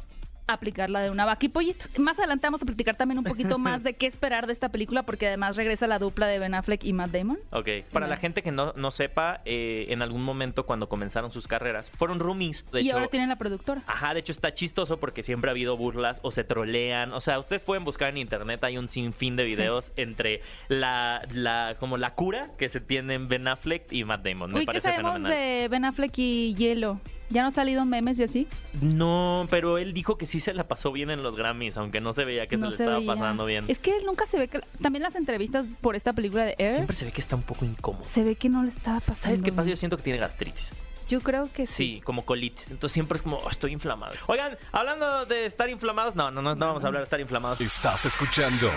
[0.48, 1.86] aplicar la de una vaca y pollito.
[2.00, 5.04] Más adelante vamos a platicar también un poquito más de qué esperar de esta película,
[5.04, 7.40] porque además regresa la dupla de Ben Affleck y Matt Damon.
[7.52, 11.48] Ok, para la gente que no, no sepa, eh, en algún momento cuando comenzaron sus
[11.48, 12.70] carreras, fueron roomies.
[12.72, 13.82] De y hecho, ahora tienen la productora.
[13.88, 17.14] Ajá, de hecho está chistoso porque siempre ha habido burlas o se trolean.
[17.14, 21.76] O sea, ustedes pueden buscar en internet, hay un sinfín de videos entre la, la,
[21.80, 24.52] como la cura que se tienen Ben Affleck y Matt Damon.
[24.52, 25.38] Me Uy, ¿qué parece sabemos fenomenal.
[25.38, 27.00] de Ben Affleck y Hielo?
[27.30, 28.48] ¿Ya no han salido memes y así?
[28.82, 32.14] No, pero él dijo que sí se la pasó bien en los Grammys, aunque no
[32.14, 33.14] se veía que no se le estaba veía.
[33.14, 33.66] pasando bien.
[33.68, 34.60] Es que él nunca se ve que...
[34.82, 37.66] También las entrevistas por esta película de Air, Siempre se ve que está un poco
[37.66, 38.04] incómodo.
[38.04, 39.70] se ve que no le estaba pasando ¿Sabes qué pasa?
[39.70, 40.72] Yo siento que tiene gastritis.
[41.08, 42.02] Yo creo que Sí, sí.
[42.02, 42.72] como colitis.
[42.72, 44.14] Entonces siempre es como, "Oh, estoy inflamado.
[44.28, 47.60] Oigan, hablando de estar inflamados, no, no, no, no vamos a hablar de estar inflamados.
[47.62, 48.70] Estás escuchando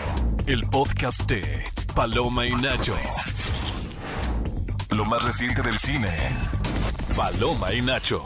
[0.47, 2.95] el podcast de Paloma y Nacho.
[4.91, 6.11] Lo más reciente del cine.
[7.19, 8.23] Paloma y Nacho.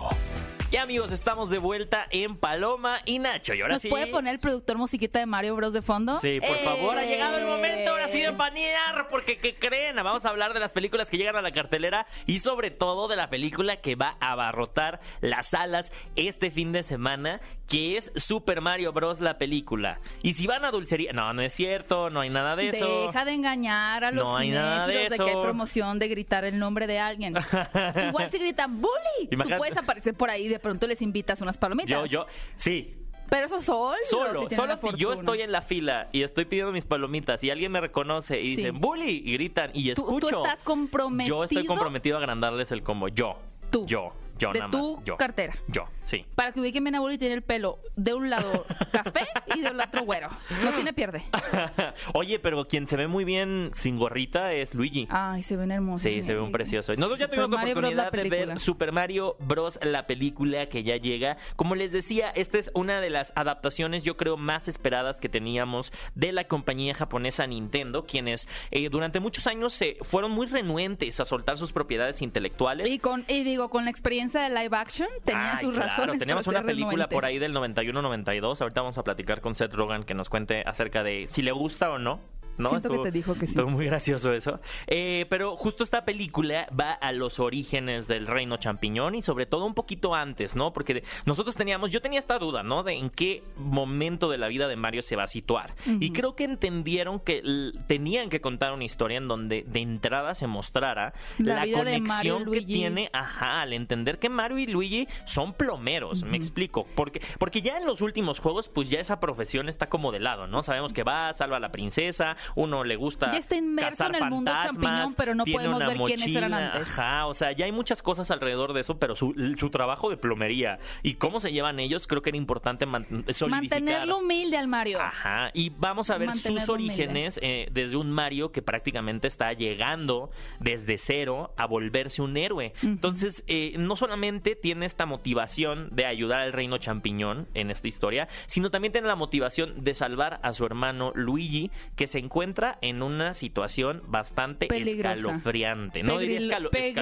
[0.71, 3.55] Y amigos, estamos de vuelta en Paloma y Nacho.
[3.55, 3.89] Y ahora ¿Nos sí.
[3.89, 6.21] puede poner el productor musiquita de Mario Bros de fondo?
[6.21, 7.09] Sí, por favor, ha ¡Eh!
[7.09, 9.97] llegado el momento ahora sí de panear, porque ¿qué creen?
[9.97, 13.17] Vamos a hablar de las películas que llegan a la cartelera y sobre todo de
[13.17, 17.41] la película que va a abarrotar las salas este fin de semana,
[17.73, 19.21] que es Super Mario Bros.
[19.21, 20.01] la película.
[20.23, 23.07] Y si van a dulcería, no, no es cierto, no hay nada de eso.
[23.09, 25.43] Deja de engañar a los No hay nada de cinéfilos de, que hay eso.
[25.43, 27.35] promoción de gritar el nombre de alguien.
[28.09, 31.59] Igual si gritan bully, tú puedes aparecer por ahí y de pronto les invitas unas
[31.59, 31.91] palomitas.
[31.91, 32.95] Yo, yo, sí,
[33.31, 33.97] Pero eso solo.
[34.11, 37.49] Solo, si solo si yo estoy en la fila y estoy pidiendo mis palomitas y
[37.51, 38.57] alguien me reconoce y Sí.
[38.57, 40.45] dicen bully y gritan y Tú- tú escucho.
[40.45, 41.37] estás comprometido.
[41.39, 43.09] Yo estoy comprometido a agrandarles el combo.
[43.09, 43.39] Yo.
[43.71, 43.87] Tú.
[43.87, 44.13] Yo.
[44.43, 45.05] Yo De nada tu más.
[45.05, 45.17] Yo.
[45.17, 45.55] cartera.
[45.69, 46.27] Yo, sí.
[46.35, 49.79] Para que ubiquen bien a Bully tiene el pelo de un lado café y del
[49.79, 50.31] otro güero.
[50.65, 51.23] No tiene pierde.
[52.15, 55.07] Oye, pero quien se ve muy bien sin gorrita es Luigi.
[55.11, 56.03] Ay, se ven hermosos.
[56.03, 56.93] Sí, se ve un precioso.
[56.95, 57.95] Nosotros ya tuvimos la Mario Bros.
[57.95, 59.79] la oportunidad de ver Super Mario Bros.
[59.83, 61.37] la película que ya llega.
[61.55, 65.93] Como les decía, esta es una de las adaptaciones, yo creo, más esperadas que teníamos
[66.17, 71.25] de la compañía japonesa Nintendo, quienes eh, durante muchos años se fueron muy renuentes a
[71.27, 72.91] soltar sus propiedades intelectuales.
[72.91, 76.19] Y con y digo con la experiencia de live action tenía Ay, sus claro, razones.
[76.19, 78.61] Teníamos una película por ahí del 91-92.
[78.61, 81.91] Ahorita vamos a platicar con Seth Rogen que nos cuente acerca de si le gusta
[81.91, 82.21] o no.
[82.59, 82.71] ¿No?
[82.71, 83.53] Siento que te dijo que sí.
[83.53, 84.61] Estuvo muy gracioso eso.
[84.87, 89.65] Eh, pero justo esta película va a los orígenes del reino champiñón y sobre todo
[89.65, 90.73] un poquito antes, ¿no?
[90.73, 92.83] Porque nosotros teníamos, yo tenía esta duda, ¿no?
[92.83, 95.75] De en qué momento de la vida de Mario se va a situar.
[96.01, 97.43] Y creo que entendieron que
[97.87, 103.11] tenían que contar una historia en donde de entrada se mostrara La conexión que tiene
[103.13, 106.87] Ajá, al entender que Mario y Luigi son plomeros, me explico.
[106.95, 110.47] Porque, porque ya en los últimos juegos, pues ya esa profesión está como de lado,
[110.47, 110.63] ¿no?
[110.63, 113.33] Sabemos que va, salva a la princesa, uno le gusta.
[113.33, 116.73] Ya está inmerso cazar en el mundo champiñón, pero no podemos ver quiénes eran mochila,
[116.73, 116.99] antes.
[116.99, 120.17] Ajá, o sea, ya hay muchas cosas alrededor de eso, pero su, su trabajo de
[120.17, 123.51] plomería y cómo se llevan ellos, creo que era importante man- solidificar.
[123.51, 125.01] Mantenerlo humilde al Mario.
[125.01, 129.53] Ajá, y vamos a ver sus Mantenerlo orígenes eh, desde un Mario que prácticamente está
[129.53, 132.73] llegando desde cero a volverse un héroe.
[132.83, 138.29] Entonces, eh, no solamente tiene esta motivación de ayudar al reino champiñón en esta historia,
[138.47, 142.32] sino también tiene la motivación de salvar a su hermano Luigi, que se encuentra
[142.81, 145.15] en una situación bastante Peligrosa.
[145.15, 146.03] escalofriante.
[146.03, 146.93] No diría escalo- pe-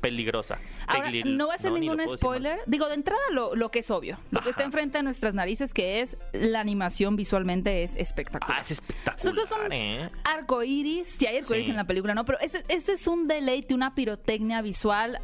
[0.00, 0.58] peligrosa.
[0.86, 2.58] Ahora, Pegril- no va a ser ni lo ningún spoiler.
[2.66, 4.18] Digo, de entrada lo, lo que es obvio.
[4.30, 8.58] Lo que está enfrente de nuestras narices, que es la animación visualmente es espectacular.
[8.58, 10.10] Ah, es espectacular, Estos son ¿eh?
[10.24, 11.08] arco iris.
[11.18, 11.70] Sí, hay arco iris Sí.
[11.72, 12.24] en la película, ¿no?
[12.24, 15.18] Pero este, este es un deleite, una pirotecnia visual.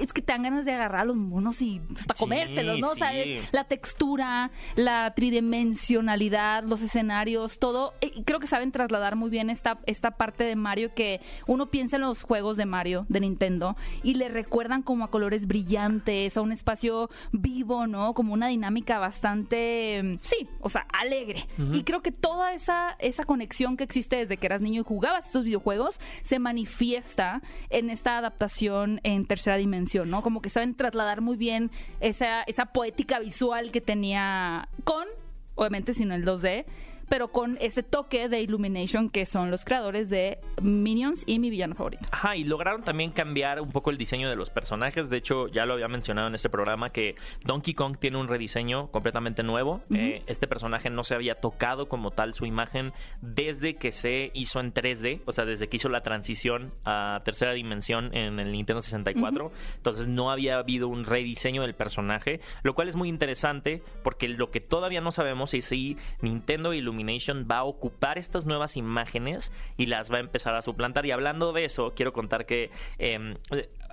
[0.00, 2.90] Es que te dan ganas de agarrar a los monos y hasta Sí, comértelos, ¿no?
[2.90, 7.94] O sea, eh, la textura, la tridimensionalidad, los escenarios, todo.
[8.00, 11.96] eh, Creo que saben trasladar muy bien esta, esta parte de Mario que uno piensa
[11.96, 16.40] en los juegos de Mario, de Nintendo, y le recuerdan como a colores brillantes, a
[16.42, 18.14] un espacio vivo, ¿no?
[18.14, 21.46] Como una dinámica bastante, mm, sí, o sea, alegre.
[21.72, 25.26] Y creo que toda esa, esa conexión que existe desde que eras niño y jugabas
[25.26, 30.22] estos videojuegos se manifiesta en esta adaptación en tercera dimensión, ¿no?
[30.22, 35.06] Como que saben trasladar muy bien esa, esa poética visual que tenía con,
[35.54, 36.64] obviamente, sino el 2D,
[37.12, 41.74] pero con ese toque de Illumination que son los creadores de Minions y mi villano
[41.74, 42.08] favorito.
[42.10, 45.10] Ajá, y lograron también cambiar un poco el diseño de los personajes.
[45.10, 48.90] De hecho, ya lo había mencionado en este programa que Donkey Kong tiene un rediseño
[48.90, 49.82] completamente nuevo.
[49.94, 54.60] Eh, este personaje no se había tocado como tal su imagen desde que se hizo
[54.60, 58.80] en 3D, o sea, desde que hizo la transición a tercera dimensión en el Nintendo
[58.80, 59.52] 64.
[59.76, 64.50] Entonces no había habido un rediseño del personaje, lo cual es muy interesante porque lo
[64.50, 67.01] que todavía no sabemos es si Nintendo Illumination
[67.50, 71.06] va a ocupar estas nuevas imágenes y las va a empezar a suplantar.
[71.06, 73.36] Y hablando de eso, quiero contar que eh,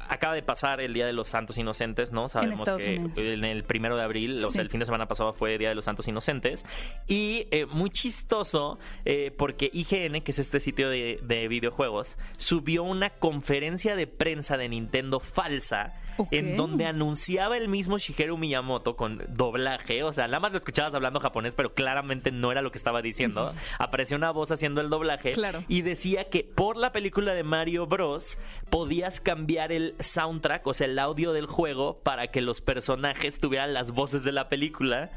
[0.07, 2.29] acaba de pasar el Día de los Santos Inocentes, ¿no?
[2.29, 3.17] Sabemos que Unidos.
[3.17, 5.75] en el primero de abril, o sea, el fin de semana pasado fue Día de
[5.75, 6.65] los Santos Inocentes.
[7.07, 12.83] Y eh, muy chistoso, eh, porque IGN, que es este sitio de, de videojuegos, subió
[12.83, 15.93] una conferencia de prensa de Nintendo falsa.
[16.31, 20.93] En donde anunciaba el mismo Shigeru Miyamoto con doblaje, o sea, nada más lo escuchabas
[20.93, 23.53] hablando japonés, pero claramente no era lo que estaba diciendo.
[23.77, 25.63] Apareció una voz haciendo el doblaje Claro.
[25.67, 28.37] y decía que por la película de Mario Bros
[28.69, 33.73] podías cambiar el soundtrack, o sea, el audio del juego para que los personajes tuvieran
[33.73, 35.09] las voces de la película.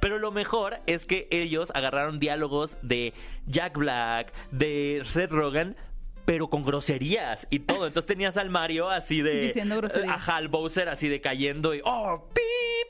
[0.00, 3.12] Pero lo mejor es que ellos agarraron diálogos de
[3.46, 5.76] Jack Black, de Seth Rogen,
[6.24, 7.86] pero con groserías y todo.
[7.86, 9.40] Entonces tenías al Mario así de.
[9.40, 10.14] Diciendo groserías.
[10.16, 11.80] Ajá, al Bowser así de cayendo y.
[11.84, 12.28] ¡Oh!
[12.34, 12.40] ¡Pi,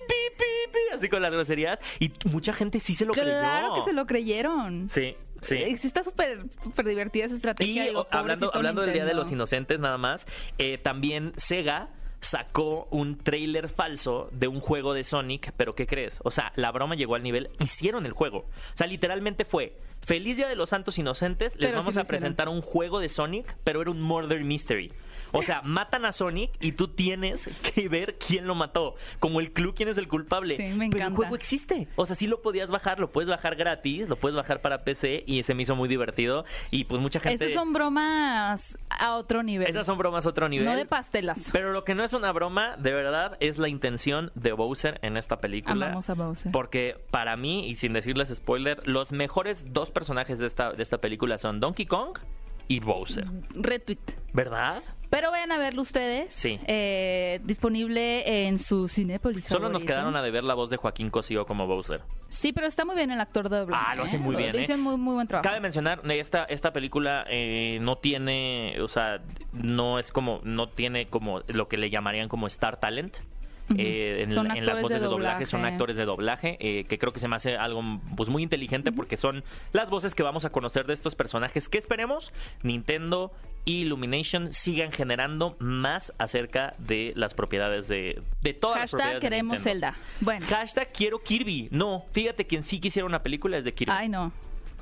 [0.07, 0.97] pi, pi, pi!
[0.97, 1.79] Así con las groserías.
[1.99, 3.29] Y mucha gente sí se lo creyó.
[3.29, 4.89] Claro que se lo creyeron.
[4.91, 5.57] Sí, sí.
[5.57, 7.85] Eh, está súper súper divertida esa Y estrategia.
[7.85, 10.27] digo, o- hablando, hablando del Día de los Inocentes nada más,
[10.59, 11.89] eh, también Sega
[12.21, 16.19] sacó un trailer falso de un juego de Sonic, pero ¿qué crees?
[16.23, 18.39] O sea, la broma llegó al nivel, hicieron el juego.
[18.39, 22.05] O sea, literalmente fue, feliz Día de los Santos Inocentes, les Pero vamos sí a
[22.05, 24.93] presentar un juego de Sonic, pero era un murder mystery.
[25.33, 28.95] O sea, matan a Sonic y tú tienes que ver quién lo mató.
[29.19, 30.57] Como el clue, quién es el culpable.
[30.57, 31.17] Sí, me Pero el encanta.
[31.17, 31.89] juego existe.
[31.97, 35.25] O sea, sí lo podías bajar, lo puedes bajar gratis, lo puedes bajar para PC
[35.27, 36.45] y se me hizo muy divertido.
[36.71, 37.45] Y pues mucha gente...
[37.45, 39.69] Esas son bromas a otro nivel.
[39.69, 40.67] Esas son bromas a otro nivel.
[40.67, 41.51] No de pastelas.
[41.53, 45.17] Pero lo que no es una broma, de verdad, es la intención de Bowser en
[45.17, 45.87] esta película.
[45.87, 46.53] Amamos a Bowser.
[46.53, 50.99] Porque para mí, y sin decirles spoiler, los mejores dos personajes de esta, de esta
[50.99, 52.19] película son Donkey Kong
[52.69, 53.27] y Bowser.
[53.55, 53.99] Retweet.
[54.33, 54.83] ¿Verdad?
[55.11, 56.33] Pero vayan a verlo ustedes.
[56.33, 56.61] Sí.
[56.67, 59.45] Eh, disponible en su Cinépolis.
[59.45, 62.03] Solo nos quedaron a deber la voz de Joaquín Cosío como Bowser.
[62.29, 63.85] Sí, pero está muy bien el actor de doblaje.
[63.87, 64.21] Ah, lo hace ¿eh?
[64.21, 64.63] muy bien, ¿eh?
[64.63, 65.49] Hizo muy, muy buen trabajo.
[65.49, 69.21] Cabe mencionar, esta, esta película eh, no tiene, o sea,
[69.53, 73.19] no es como, no tiene como lo que le llamarían como Star Talent.
[73.77, 74.35] Eh, en,
[74.67, 75.47] las voces de de doblaje.
[75.47, 77.83] son actores de doblaje eh, que creo que se me hace algo
[78.17, 81.79] pues muy inteligente porque son las voces que vamos a conocer de estos personajes que
[81.79, 83.33] esperemos Nintendo
[83.65, 89.23] y Illumination sigan generando más acerca de las propiedades de, de todas las Hashtag propiedades
[89.23, 89.63] de queremos.
[89.63, 89.97] Zelda.
[90.21, 90.47] Bueno.
[90.47, 91.69] Hashtag quiero Kirby.
[91.71, 93.93] No, fíjate quien sí quisiera una película es de Kirby.
[93.95, 94.33] Ay, no.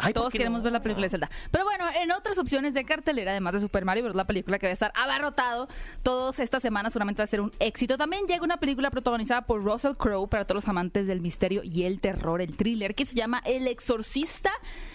[0.00, 0.64] Ay, ¿por Todos queremos no?
[0.64, 1.28] ver la película de Zelda.
[1.50, 4.66] Pero bueno, en otras opciones de cartelera, además de Super Mario Bros., la película que
[4.66, 5.68] va a estar abarrotado
[6.04, 7.98] todos esta semana, seguramente va a ser un éxito.
[7.98, 11.82] También llega una película protagonizada por Russell Crowe para todos los amantes del misterio y
[11.82, 14.52] el terror, el thriller, que se llama El Exorcista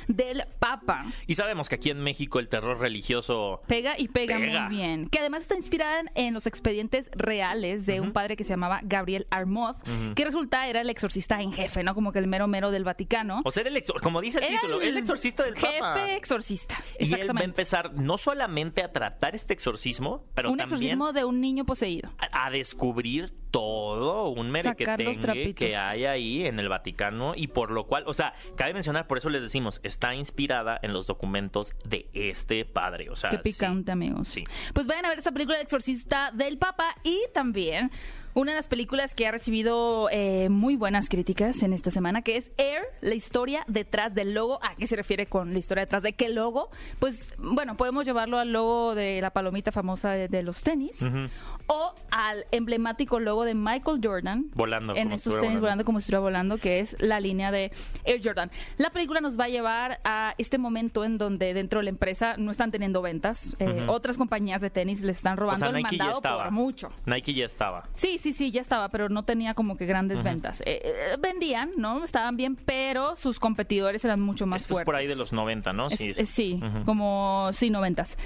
[0.08, 1.06] del Papa.
[1.28, 4.68] Y sabemos que aquí en México el terror religioso Pega y pega, Pega.
[4.68, 5.10] muy bien.
[5.10, 9.28] Que además está inspirada en los expedientes reales de un padre que se llamaba Gabriel
[9.32, 9.76] Armod,
[10.16, 11.94] que resulta era el exorcista en jefe, ¿no?
[11.96, 13.42] Como que el mero mero del Vaticano.
[13.46, 16.14] O sea, el exor- como dice el Era título, el exorcista del jefe Papa.
[16.16, 16.76] exorcista.
[17.00, 17.44] Y él va a Exactamente.
[17.46, 22.10] empezar no solamente a tratar este exorcismo, pero un también exorcismo de un niño poseído.
[22.20, 27.86] a, a descubrir todo un merequetengue que hay ahí en el Vaticano y por lo
[27.86, 32.10] cual, o sea, cabe mencionar, por eso les decimos, está inspirada en los documentos de
[32.14, 33.44] este padre, o sea, Qué sí.
[33.44, 34.28] picante, amigos.
[34.28, 34.44] Sí.
[34.74, 37.92] Pues vayan a ver esta película El Exorcista del Papa y también
[38.36, 42.38] una de las películas que ha recibido eh, muy buenas críticas en esta semana, que
[42.38, 44.60] es Air, la historia detrás del logo.
[44.64, 46.70] ¿A qué se refiere con la historia detrás de qué logo?
[47.00, 51.28] Pues bueno, podemos llevarlo al logo de la palomita famosa de, de los tenis Ujú.
[51.68, 54.46] o al emblemático logo de Michael Jordan.
[54.56, 55.62] Volando, En estos tenis volando.
[55.62, 57.72] volando como si estuviera volando, que es la línea de
[58.04, 58.50] Air Jordan.
[58.78, 62.36] La película nos va a llevar a este momento en donde dentro de la empresa
[62.38, 63.56] no están teniendo ventas.
[63.60, 63.92] Eh, Ujú.
[63.92, 66.44] Otras compañías de tenis le están O robando sea, el Nike ya mandado estaba.
[66.46, 66.90] por mucho.
[67.06, 67.90] Nike ya estaba.
[67.96, 70.62] Sí, sí, sí, ya estaba, pero no tenía como que grandes ventas.
[70.62, 72.04] Eh, eh, vendían, ¿no?
[72.04, 74.86] Estaban bien, pero sus competidores eran mucho más Esto es fuertes.
[74.86, 75.88] por ahí de los 90, ¿no?
[75.88, 78.18] Es- es- sí, como sí, noventas.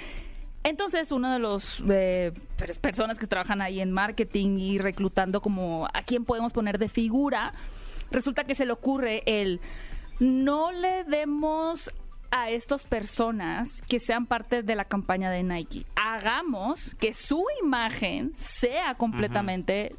[0.63, 5.87] Entonces, uno de los eh, per- personas que trabajan ahí en marketing y reclutando como
[5.93, 7.53] a quién podemos poner de figura,
[8.11, 9.59] resulta que se le ocurre el
[10.19, 11.91] no le demos
[12.31, 15.85] a estas personas que sean parte de la campaña de Nike.
[15.95, 19.95] Hagamos que su imagen sea completamente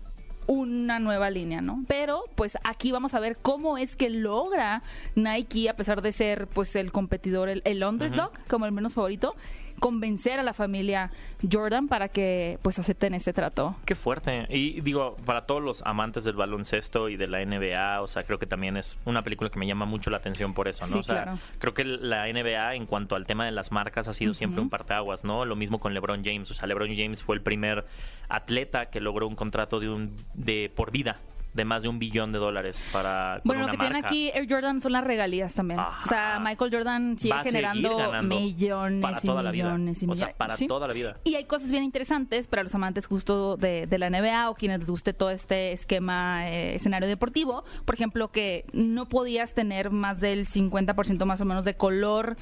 [0.47, 1.85] una nueva línea, ¿no?
[1.87, 4.83] Pero pues aquí vamos a ver cómo es que logra
[5.14, 9.37] Nike, a pesar de ser pues el competidor, el, el underdog, como el menos favorito,
[9.79, 11.11] convencer a la familia
[11.51, 13.77] Jordan para que pues acepten ese trato.
[13.85, 14.47] Qué fuerte.
[14.51, 18.38] Y digo, para todos los amantes del baloncesto y de la NBA, o sea, creo
[18.38, 20.93] que también es una película que me llama mucho la atención por eso, ¿no?
[20.93, 21.38] Sí, o sea, claro.
[21.59, 24.71] creo que la NBA en cuanto al tema de las marcas ha sido siempre un
[24.71, 25.45] parteaguas, ¿no?
[25.45, 27.87] Lo mismo con LeBron James, o sea, LeBron James fue el primer
[28.29, 31.17] atleta que logró un contrato de un de por vida
[31.55, 34.09] de más de un billón de dólares para con Bueno, lo una que tiene marca.
[34.09, 35.81] aquí Air Jordan son las regalías también.
[35.81, 36.03] Ajá.
[36.05, 39.65] O sea, Michael Jordan sigue Va a seguir generando millones para y toda la vida.
[39.65, 40.35] millones y O sea, millones.
[40.37, 40.67] para Sí.
[40.67, 41.17] toda la vida.
[41.25, 44.81] Y hay cosas bien interesantes para los amantes justo de, de la NBA o quienes
[44.81, 47.65] les guste todo este esquema, eh, escenario deportivo.
[47.85, 52.37] Por ejemplo, que no podías tener más del 50% más o menos de color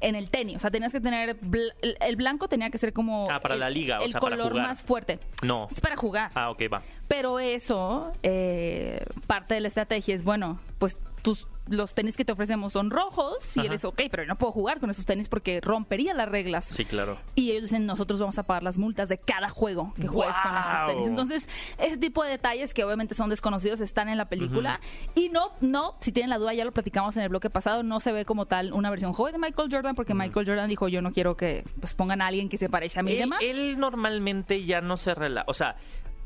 [0.00, 0.56] en el tenis.
[0.56, 1.40] O sea, tenías que tener...
[1.40, 3.28] bl- el- blanco tenía que ser como...
[3.30, 4.66] Ah, para el- la liga, o El sea, para color jugar.
[4.68, 5.18] más fuerte.
[5.42, 5.68] No.
[5.70, 6.30] Es para jugar.
[6.34, 6.82] Ah, ok, va.
[7.08, 12.32] Pero eso, eh, parte de la estrategia es, bueno, pues tus, los tenis que te
[12.32, 13.66] ofrecemos son rojos y Ajá.
[13.68, 16.64] eres, ok, pero yo no puedo jugar con esos tenis porque rompería las reglas.
[16.66, 17.18] Sí, claro.
[17.34, 20.56] Y ellos dicen, nosotros vamos a pagar las multas de cada juego que juegues con
[20.56, 21.06] estos tenis.
[21.06, 24.80] Entonces, ese tipo de detalles que obviamente son desconocidos están en la película.
[25.14, 28.00] Y no, no, si tienen la duda, ya lo platicamos en el bloque pasado, no
[28.00, 31.02] se ve como tal una versión joven de Michael Jordan porque Michael Jordan dijo, yo
[31.02, 33.38] no quiero que pues pongan a alguien que se parezca a mí y Él, demás.
[33.42, 35.44] él normalmente ya no se relaja.
[35.48, 35.76] O sea,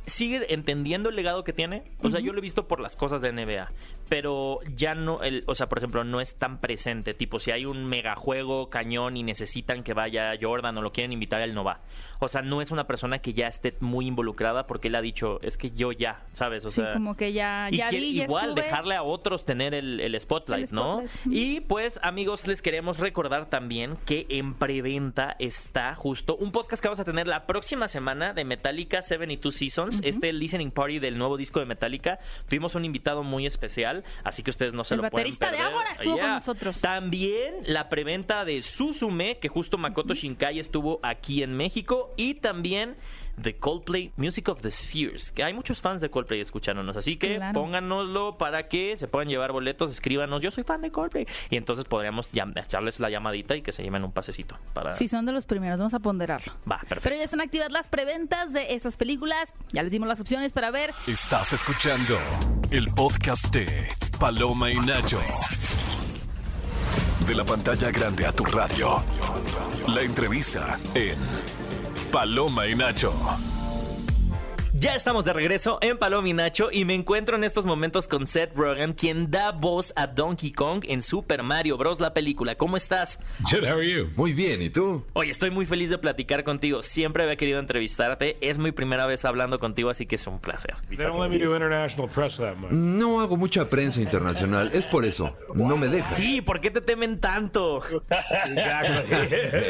[0.07, 1.85] sigue entendiendo el legado que tiene.
[2.03, 3.71] O sea, yo lo he visto por las cosas de NBA.
[4.09, 7.15] Pero ya no, el, o sea, por ejemplo, no es tan presente.
[7.15, 11.41] Tipo, si hay un megajuego cañón y necesitan que vaya Jordan o lo quieren invitar,
[11.43, 11.81] él no va.
[12.21, 15.41] O sea, no es una persona que ya esté muy involucrada porque él ha dicho,
[15.43, 16.65] es que yo ya, ¿sabes?
[16.65, 18.63] O Sí, sea, como que ya, y ya quiere vi, igual estuve.
[18.65, 21.01] dejarle a otros tener el, el spotlight, El ¿no?
[21.09, 21.37] spotlight.
[21.37, 26.89] Y pues, amigos, les queremos recordar también que en preventa está justo un podcast que
[26.89, 31.19] vamos a tener la próxima semana de Metallica 72 Seasons, este el listening party del
[31.19, 32.21] nuevo disco de Metallica.
[32.49, 33.92] Tuvimos un invitado muy especial,
[34.25, 35.73] así que ustedes no se El lo pueden baterista de perder.
[35.73, 36.81] Ágora estuvo con nosotros.
[36.81, 42.97] También la preventa de Suzume, que justo Makoto Shinkai estuvo aquí en México, y también
[43.41, 47.37] The Coldplay Music of the Spheres, que hay muchos fans de Coldplay escuchándonos, así que
[47.37, 47.61] Claro.
[47.61, 51.85] pónganoslo para que se puedan llevar boletos, escríbanos, yo soy fan de Coldplay, y entonces
[51.87, 54.95] podríamos echarles la llamadita y que se lleven un pasecito para...
[54.95, 56.53] Si son de los primeros, vamos a ponderarlo.
[56.71, 57.01] Va, perfecto.
[57.05, 59.53] Pero ya están activas las preventas de esas películas.
[59.73, 60.93] Ya les dimos las opciones para ver.
[61.07, 62.19] Estás escuchando
[62.71, 63.89] el podcast de
[64.21, 65.21] Paloma y Nacho.
[67.27, 69.03] De la pantalla grande a tu radio.
[69.89, 71.17] La entrevista en
[72.13, 73.15] Paloma y Nacho.
[74.83, 78.27] Ya estamos de regreso en Paloma y Nacho y me encuentro en estos momentos con
[78.27, 82.01] Seth Rogen, quien da voz a Donkey Kong en Super Mario Bros.
[82.01, 82.57] la película.
[82.57, 83.21] ¿Cómo estás?
[83.49, 84.09] Good, how are you?
[84.17, 85.05] Muy bien, ¿y tú?
[85.13, 86.83] Oye, estoy muy feliz de platicar contigo.
[86.83, 88.39] Siempre había querido entrevistarte.
[88.41, 90.75] Es mi primera vez hablando contigo, así que es un placer.
[92.73, 95.33] No hago mucha prensa internacional, es por eso.
[95.55, 96.17] No me dejan.
[96.17, 97.83] Sí, ¿por qué te temen tanto?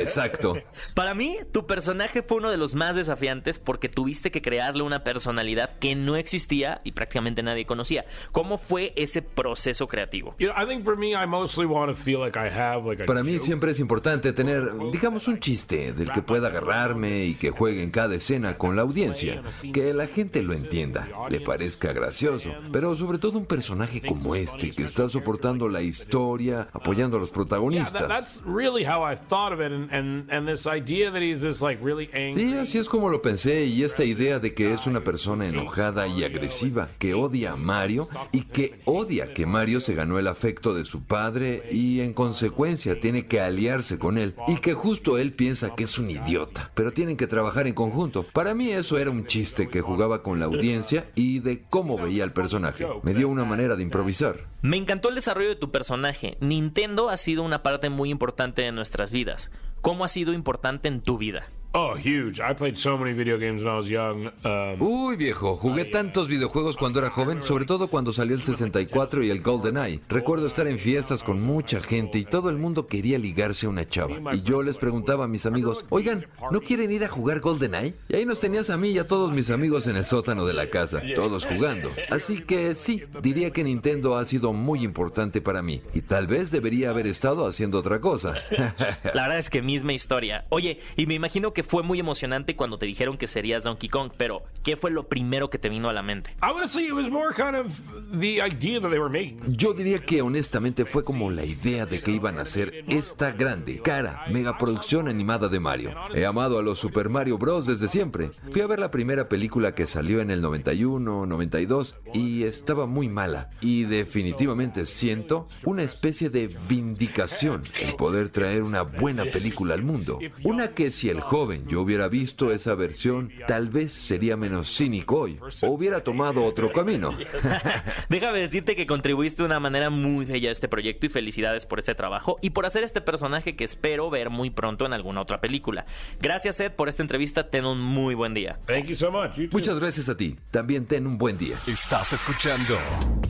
[0.01, 0.57] Exacto.
[0.95, 5.02] Para mí, tu personaje fue uno de los más desafiantes porque tuviste que crearle una
[5.05, 8.05] personalidad que no existía y prácticamente nadie conocía.
[8.33, 10.35] ¿Cómo fue ese proceso creativo?
[10.39, 13.03] you know, I think for me, I mostly want to feel like I have like
[13.03, 13.07] a.
[13.07, 17.51] Para mí siempre es importante tener, digamos, un chiste del que pueda agarrarme y que
[17.51, 19.43] juegue en cada escena con la audiencia.
[19.73, 22.51] Que la gente lo entienda, le parezca gracioso.
[22.73, 27.31] Pero sobre todo un personaje como este, que está soportando la historia, apoyando a los
[27.31, 28.09] protagonistas.
[28.09, 31.61] that's really how I thought of it, and, and and this idea that he's this
[31.63, 32.43] like really angry.
[32.43, 36.07] Sí, así es como lo pensé y esta idea de que es una persona enojada
[36.07, 40.75] y agresiva, que odia a Mario y que odia que Mario se ganó el afecto
[40.75, 45.33] de su padre y en consecuencia tiene que aliarse con él y que justo él
[45.33, 48.23] piensa que es un idiota, pero tienen que trabajar en conjunto.
[48.23, 52.25] Para mí eso era un chiste que jugaba con la audiencia y de cómo veía
[52.25, 52.87] al personaje.
[53.03, 54.47] Me dio una manera de improvisar.
[54.61, 56.37] Me encantó el desarrollo de tu personaje.
[56.41, 59.51] Nintendo ha sido una parte muy importante de nuestras vidas.
[59.81, 61.47] ¿Cómo ha sido importante en tu vida?
[61.75, 62.39] Oh, huge!
[62.39, 64.31] I played so many video games when I was young.
[64.45, 69.25] Um, Uy, viejo, jugué tantos videojuegos cuando era joven, sobre todo cuando salió el 64
[69.25, 70.01] y el GoldenEye.
[70.07, 73.89] Recuerdo estar en fiestas con mucha gente y todo el mundo quería ligarse a una
[73.89, 74.35] chava.
[74.35, 77.95] Y yo les preguntaba a mis amigos, oigan, ¿no quieren ir a jugar GoldenEye?
[78.11, 80.53] Y ahí nos tenías a mí y a todos mis amigos en el sótano de
[80.53, 81.91] la casa, todos jugando.
[82.11, 85.81] Así que sí, diría que Nintendo ha sido muy importante para mí.
[85.95, 88.35] Y tal vez debería haber estado haciendo otra cosa.
[89.15, 90.45] La verdad es que misma historia.
[90.51, 94.13] Oye, y me imagino que fue muy emocionante cuando te dijeron que serías Donkey Kong,
[94.17, 96.37] pero ¿qué fue lo primero que te vino a la mente?
[96.43, 97.81] honestly, it was more kind of
[98.19, 99.41] the idea that they were making.
[99.57, 103.81] Yo diría que honestamente fue como la idea de que iban a hacer esta grande,
[103.81, 105.95] cara, megaproducción animada de Mario.
[106.15, 107.67] He amado a los Super Mario Bros.
[107.67, 108.31] desde siempre.
[108.51, 113.09] Fui a ver la primera película que salió en el 91, 92 y estaba muy
[113.09, 113.51] mala.
[113.61, 120.19] Y definitivamente siento una especie de vindicación el poder traer una buena película al mundo.
[120.45, 124.75] Una que si el joven joven, yo hubiera visto esa versión, tal vez sería menos
[124.75, 127.17] cínico hoy, o hubiera tomado otro camino.
[128.09, 131.79] Déjame decirte que contribuiste de una manera muy bella a este proyecto y felicidades por
[131.79, 135.41] este trabajo y por hacer este personaje que espero ver muy pronto en alguna otra
[135.41, 135.87] película.
[136.21, 137.51] Gracias, Ed, por esta entrevista.
[137.51, 138.59] Ten un muy buen día.
[138.67, 139.37] Thank you so much.
[139.37, 139.49] You.
[139.53, 140.37] Muchas gracias a ti.
[140.51, 141.59] También ten un buen día.
[141.67, 142.79] Estás escuchando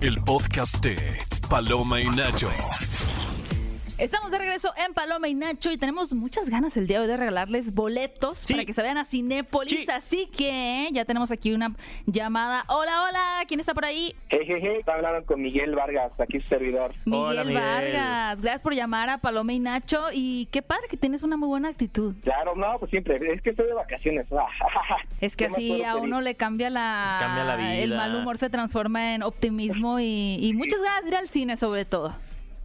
[0.00, 0.96] el podcast de
[1.48, 2.50] Paloma y Nacho.
[4.02, 7.08] Estamos de regreso en Paloma y Nacho y tenemos muchas ganas el día de hoy
[7.08, 8.52] de regalarles boletos Sí.
[8.52, 9.84] para que se vayan a Cinépolis.
[9.84, 9.86] Sí.
[9.88, 11.76] Así que ya tenemos aquí una
[12.06, 12.64] llamada.
[12.66, 14.12] Hola, hola, ¿quién está por ahí?
[14.28, 16.92] Jejeje, está hablando con Miguel Vargas, aquí su servidor.
[17.04, 17.62] Miguel, Hola, Miguel.
[17.62, 18.40] Vargas.
[18.42, 21.68] Gracias por llamar a Paloma y Nacho y qué padre que tienes una muy buena
[21.68, 22.16] actitud.
[22.24, 24.26] Claro, no, pues siempre, es que estoy de vacaciones.
[25.20, 26.04] Es que ¿Qué más así a pedir?
[26.04, 27.74] uno le cambia la, Cambia la vida.
[27.76, 31.56] el mal humor se transforma en optimismo y, y muchas ganas de ir al cine
[31.56, 32.12] sobre todo.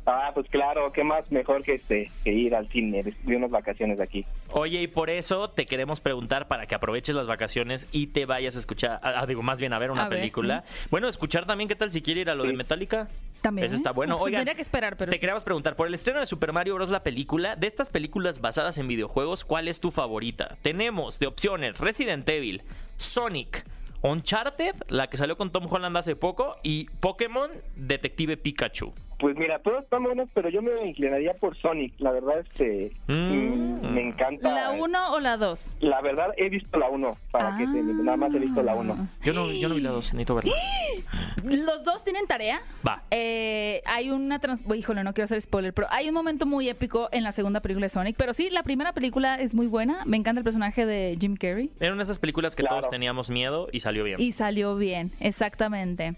[0.10, 4.00] Ah, pues claro, qué más mejor que este que ir al cine de, unas vacaciones
[4.00, 4.26] aquí.
[4.52, 8.56] Oye, y por eso te queremos preguntar para que aproveches las vacaciones y te vayas
[8.56, 10.64] a escuchar, ah, digo, más bien a ver una A ver, película.
[10.90, 12.54] Bueno, escuchar también, ¿qué tal si quiere ir a lo de.
[12.54, 13.10] Metallica?
[13.42, 13.68] También.
[13.68, 14.16] Eso está bueno.
[14.16, 15.20] Pues, Oigan, tendría que esperar, pero te sí.
[15.20, 16.88] queríamos preguntar, por el estreno de Super Mario Bros.
[16.88, 20.58] la película, de estas películas basadas en videojuegos, ¿cuál es tu favorita?
[20.62, 22.64] Tenemos de opciones Resident Evil,
[22.96, 23.66] Sonic,
[24.04, 28.94] Uncharted, la que salió con Tom Holland hace poco, y Pokémon Detective Pikachu.
[29.20, 31.94] Pues mira, todos están buenos, pero yo me inclinaría por Sonic.
[32.00, 33.94] La verdad, este, Mm.
[33.94, 34.48] me encanta.
[34.54, 35.78] ¿La 1 o la 2?
[35.80, 39.08] La verdad, he visto la 1, para que te, nada más he visto la 1.
[39.24, 40.52] Yo no, yo no vi la dos, necesito verla.
[41.44, 42.60] Los dos tienen tarea.
[42.86, 43.04] Va.
[43.12, 44.62] Eh, hay una trans...
[44.76, 47.86] Híjole, no quiero hacer spoiler, pero hay un momento muy épico en la segunda película
[47.86, 48.16] de Sonic.
[48.18, 50.04] Pero sí, la primera película es muy buena.
[50.06, 51.72] Me encanta el personaje de Jim Carrey.
[51.80, 52.78] Era una de esas películas que Claro.
[52.82, 54.20] todos teníamos miedo y salió bien.
[54.20, 56.16] Y salió bien, exactamente.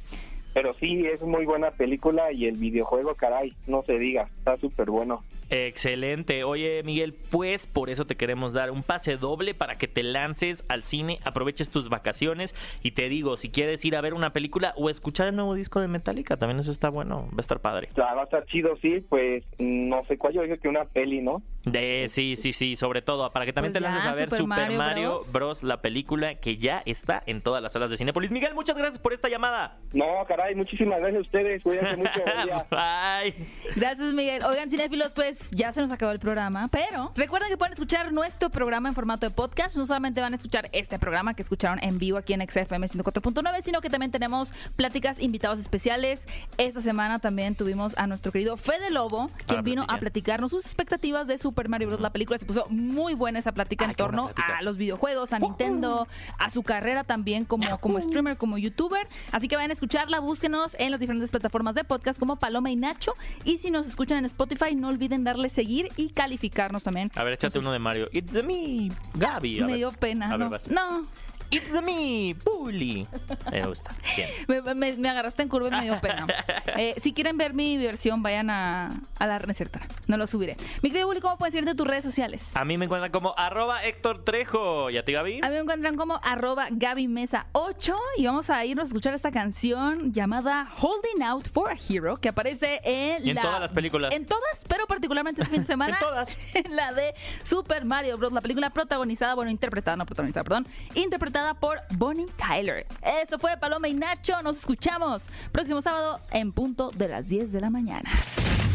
[0.54, 4.90] Pero sí, es muy buena película y el videojuego, caray, no se diga, está súper
[4.90, 5.24] bueno.
[5.50, 6.44] Excelente.
[6.44, 10.66] Oye, Miguel, pues por eso te queremos dar un pase doble para que te lances
[10.70, 14.74] al cine, aproveches tus vacaciones y te digo, si quieres ir a ver una película
[14.78, 17.90] o escuchar el nuevo disco de Metallica, también eso está bueno, va a estar padre.
[17.92, 20.86] O sea, va a estar chido, sí, pues no sé cuál, yo dije que una
[20.86, 21.42] peli, ¿no?
[21.66, 24.30] De, sí, sí, sí, sobre todo para que también Pues te lances ya, a ver
[24.30, 25.34] Super Super, Mario Mario, Bros.
[25.34, 25.64] Bros.
[25.64, 28.32] la película que ya está en todas las salas de Cinepolis.
[28.32, 29.78] Miguel, muchas gracias por esta llamada.
[29.94, 32.22] No, caray, muchísimas gracias a ustedes, cuídense mucho.
[32.72, 33.36] Bye.
[33.76, 34.42] Gracias, Miguel.
[34.44, 38.50] Oigan, cinéfilos, pues ya se nos acabó el programa, pero recuerden que pueden escuchar nuestro
[38.50, 39.76] programa en formato de podcast.
[39.76, 43.62] No solamente van a escuchar este programa que escucharon en vivo aquí en XFM 104.9,
[43.62, 46.26] sino que también tenemos pláticas, invitados especiales.
[46.58, 50.00] Esta semana también tuvimos a nuestro querido Fede Lobo, quien vino a platicar.
[50.10, 52.02] platicarnos sus expectativas de Super Mario Bros.
[52.02, 54.58] La película se puso muy buena esa plática Ay, en torno plática.
[54.58, 59.06] a los videojuegos, a Nintendo, a su carrera también como, como streamer, como youtuber.
[59.32, 62.76] Así que vayan a escucharla, búsquenos en las diferentes plataformas de podcast como Paloma y
[62.76, 63.14] Nacho.
[63.44, 67.12] Y si nos escuchan en Spotify, no olviden darle seguir y calificarnos también.
[67.16, 68.08] A ver, échate sus- uno de Mario.
[68.12, 69.60] It's me, Gaby.
[69.62, 69.78] A Me ver.
[69.78, 70.26] dio pena.
[70.28, 70.68] A ver, no, vas.
[70.70, 71.06] no.
[71.52, 73.08] It's me, Bully.
[73.52, 73.92] Me gusta.
[74.16, 74.30] Bien.
[74.48, 76.26] Me, me- me agarraste en curva y me dio pena.
[76.78, 80.28] Eh, si quieren ver mi versión, vayan a, a la no es cierto, no lo
[80.28, 80.56] subiré.
[80.82, 82.56] Mi querido Bully, ¿cómo pueden seguirte tus redes sociales?
[82.56, 84.90] A mí me encuentran como arroba Héctor Trejo.
[84.90, 85.40] ¿Y a ti, Gaby?
[85.44, 89.14] A mí me encuentran como arroba Gaby Mesa 8 y vamos a irnos a escuchar
[89.14, 93.60] esta canción llamada Holding Out for a Hero que aparece en, Y en la- todas
[93.60, 94.14] las películas.
[94.14, 95.94] En todas, pero particularmente este fin de semana.
[95.96, 96.30] En todas.
[96.54, 98.32] en la de Super Mario Bros.
[98.32, 102.86] La película protagonizada, bueno, interpretada, no protagonizada, perdón, interpretada por Bonnie Tyler.
[103.02, 104.42] Esto fue Paloma y Nacho.
[104.42, 108.12] Nos escuchamos próximo sábado en punto de las 10 de la mañana.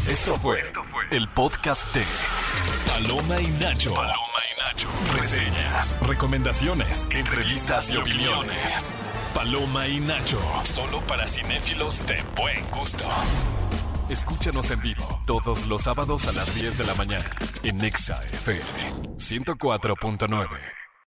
[0.09, 0.63] Esto fue
[1.11, 2.03] el podcast de
[2.87, 3.93] Paloma y Nacho.
[3.93, 4.89] Paloma y Nacho.
[5.13, 8.93] Reseñas, recomendaciones, entrevistas y opiniones.
[9.33, 10.39] Paloma y Nacho.
[10.63, 13.05] Solo para cinéfilos de buen gusto.
[14.09, 17.29] Escúchanos en vivo todos los sábados a las 10 de la mañana
[17.63, 18.63] en Nexa FM
[19.17, 20.84] 104.9.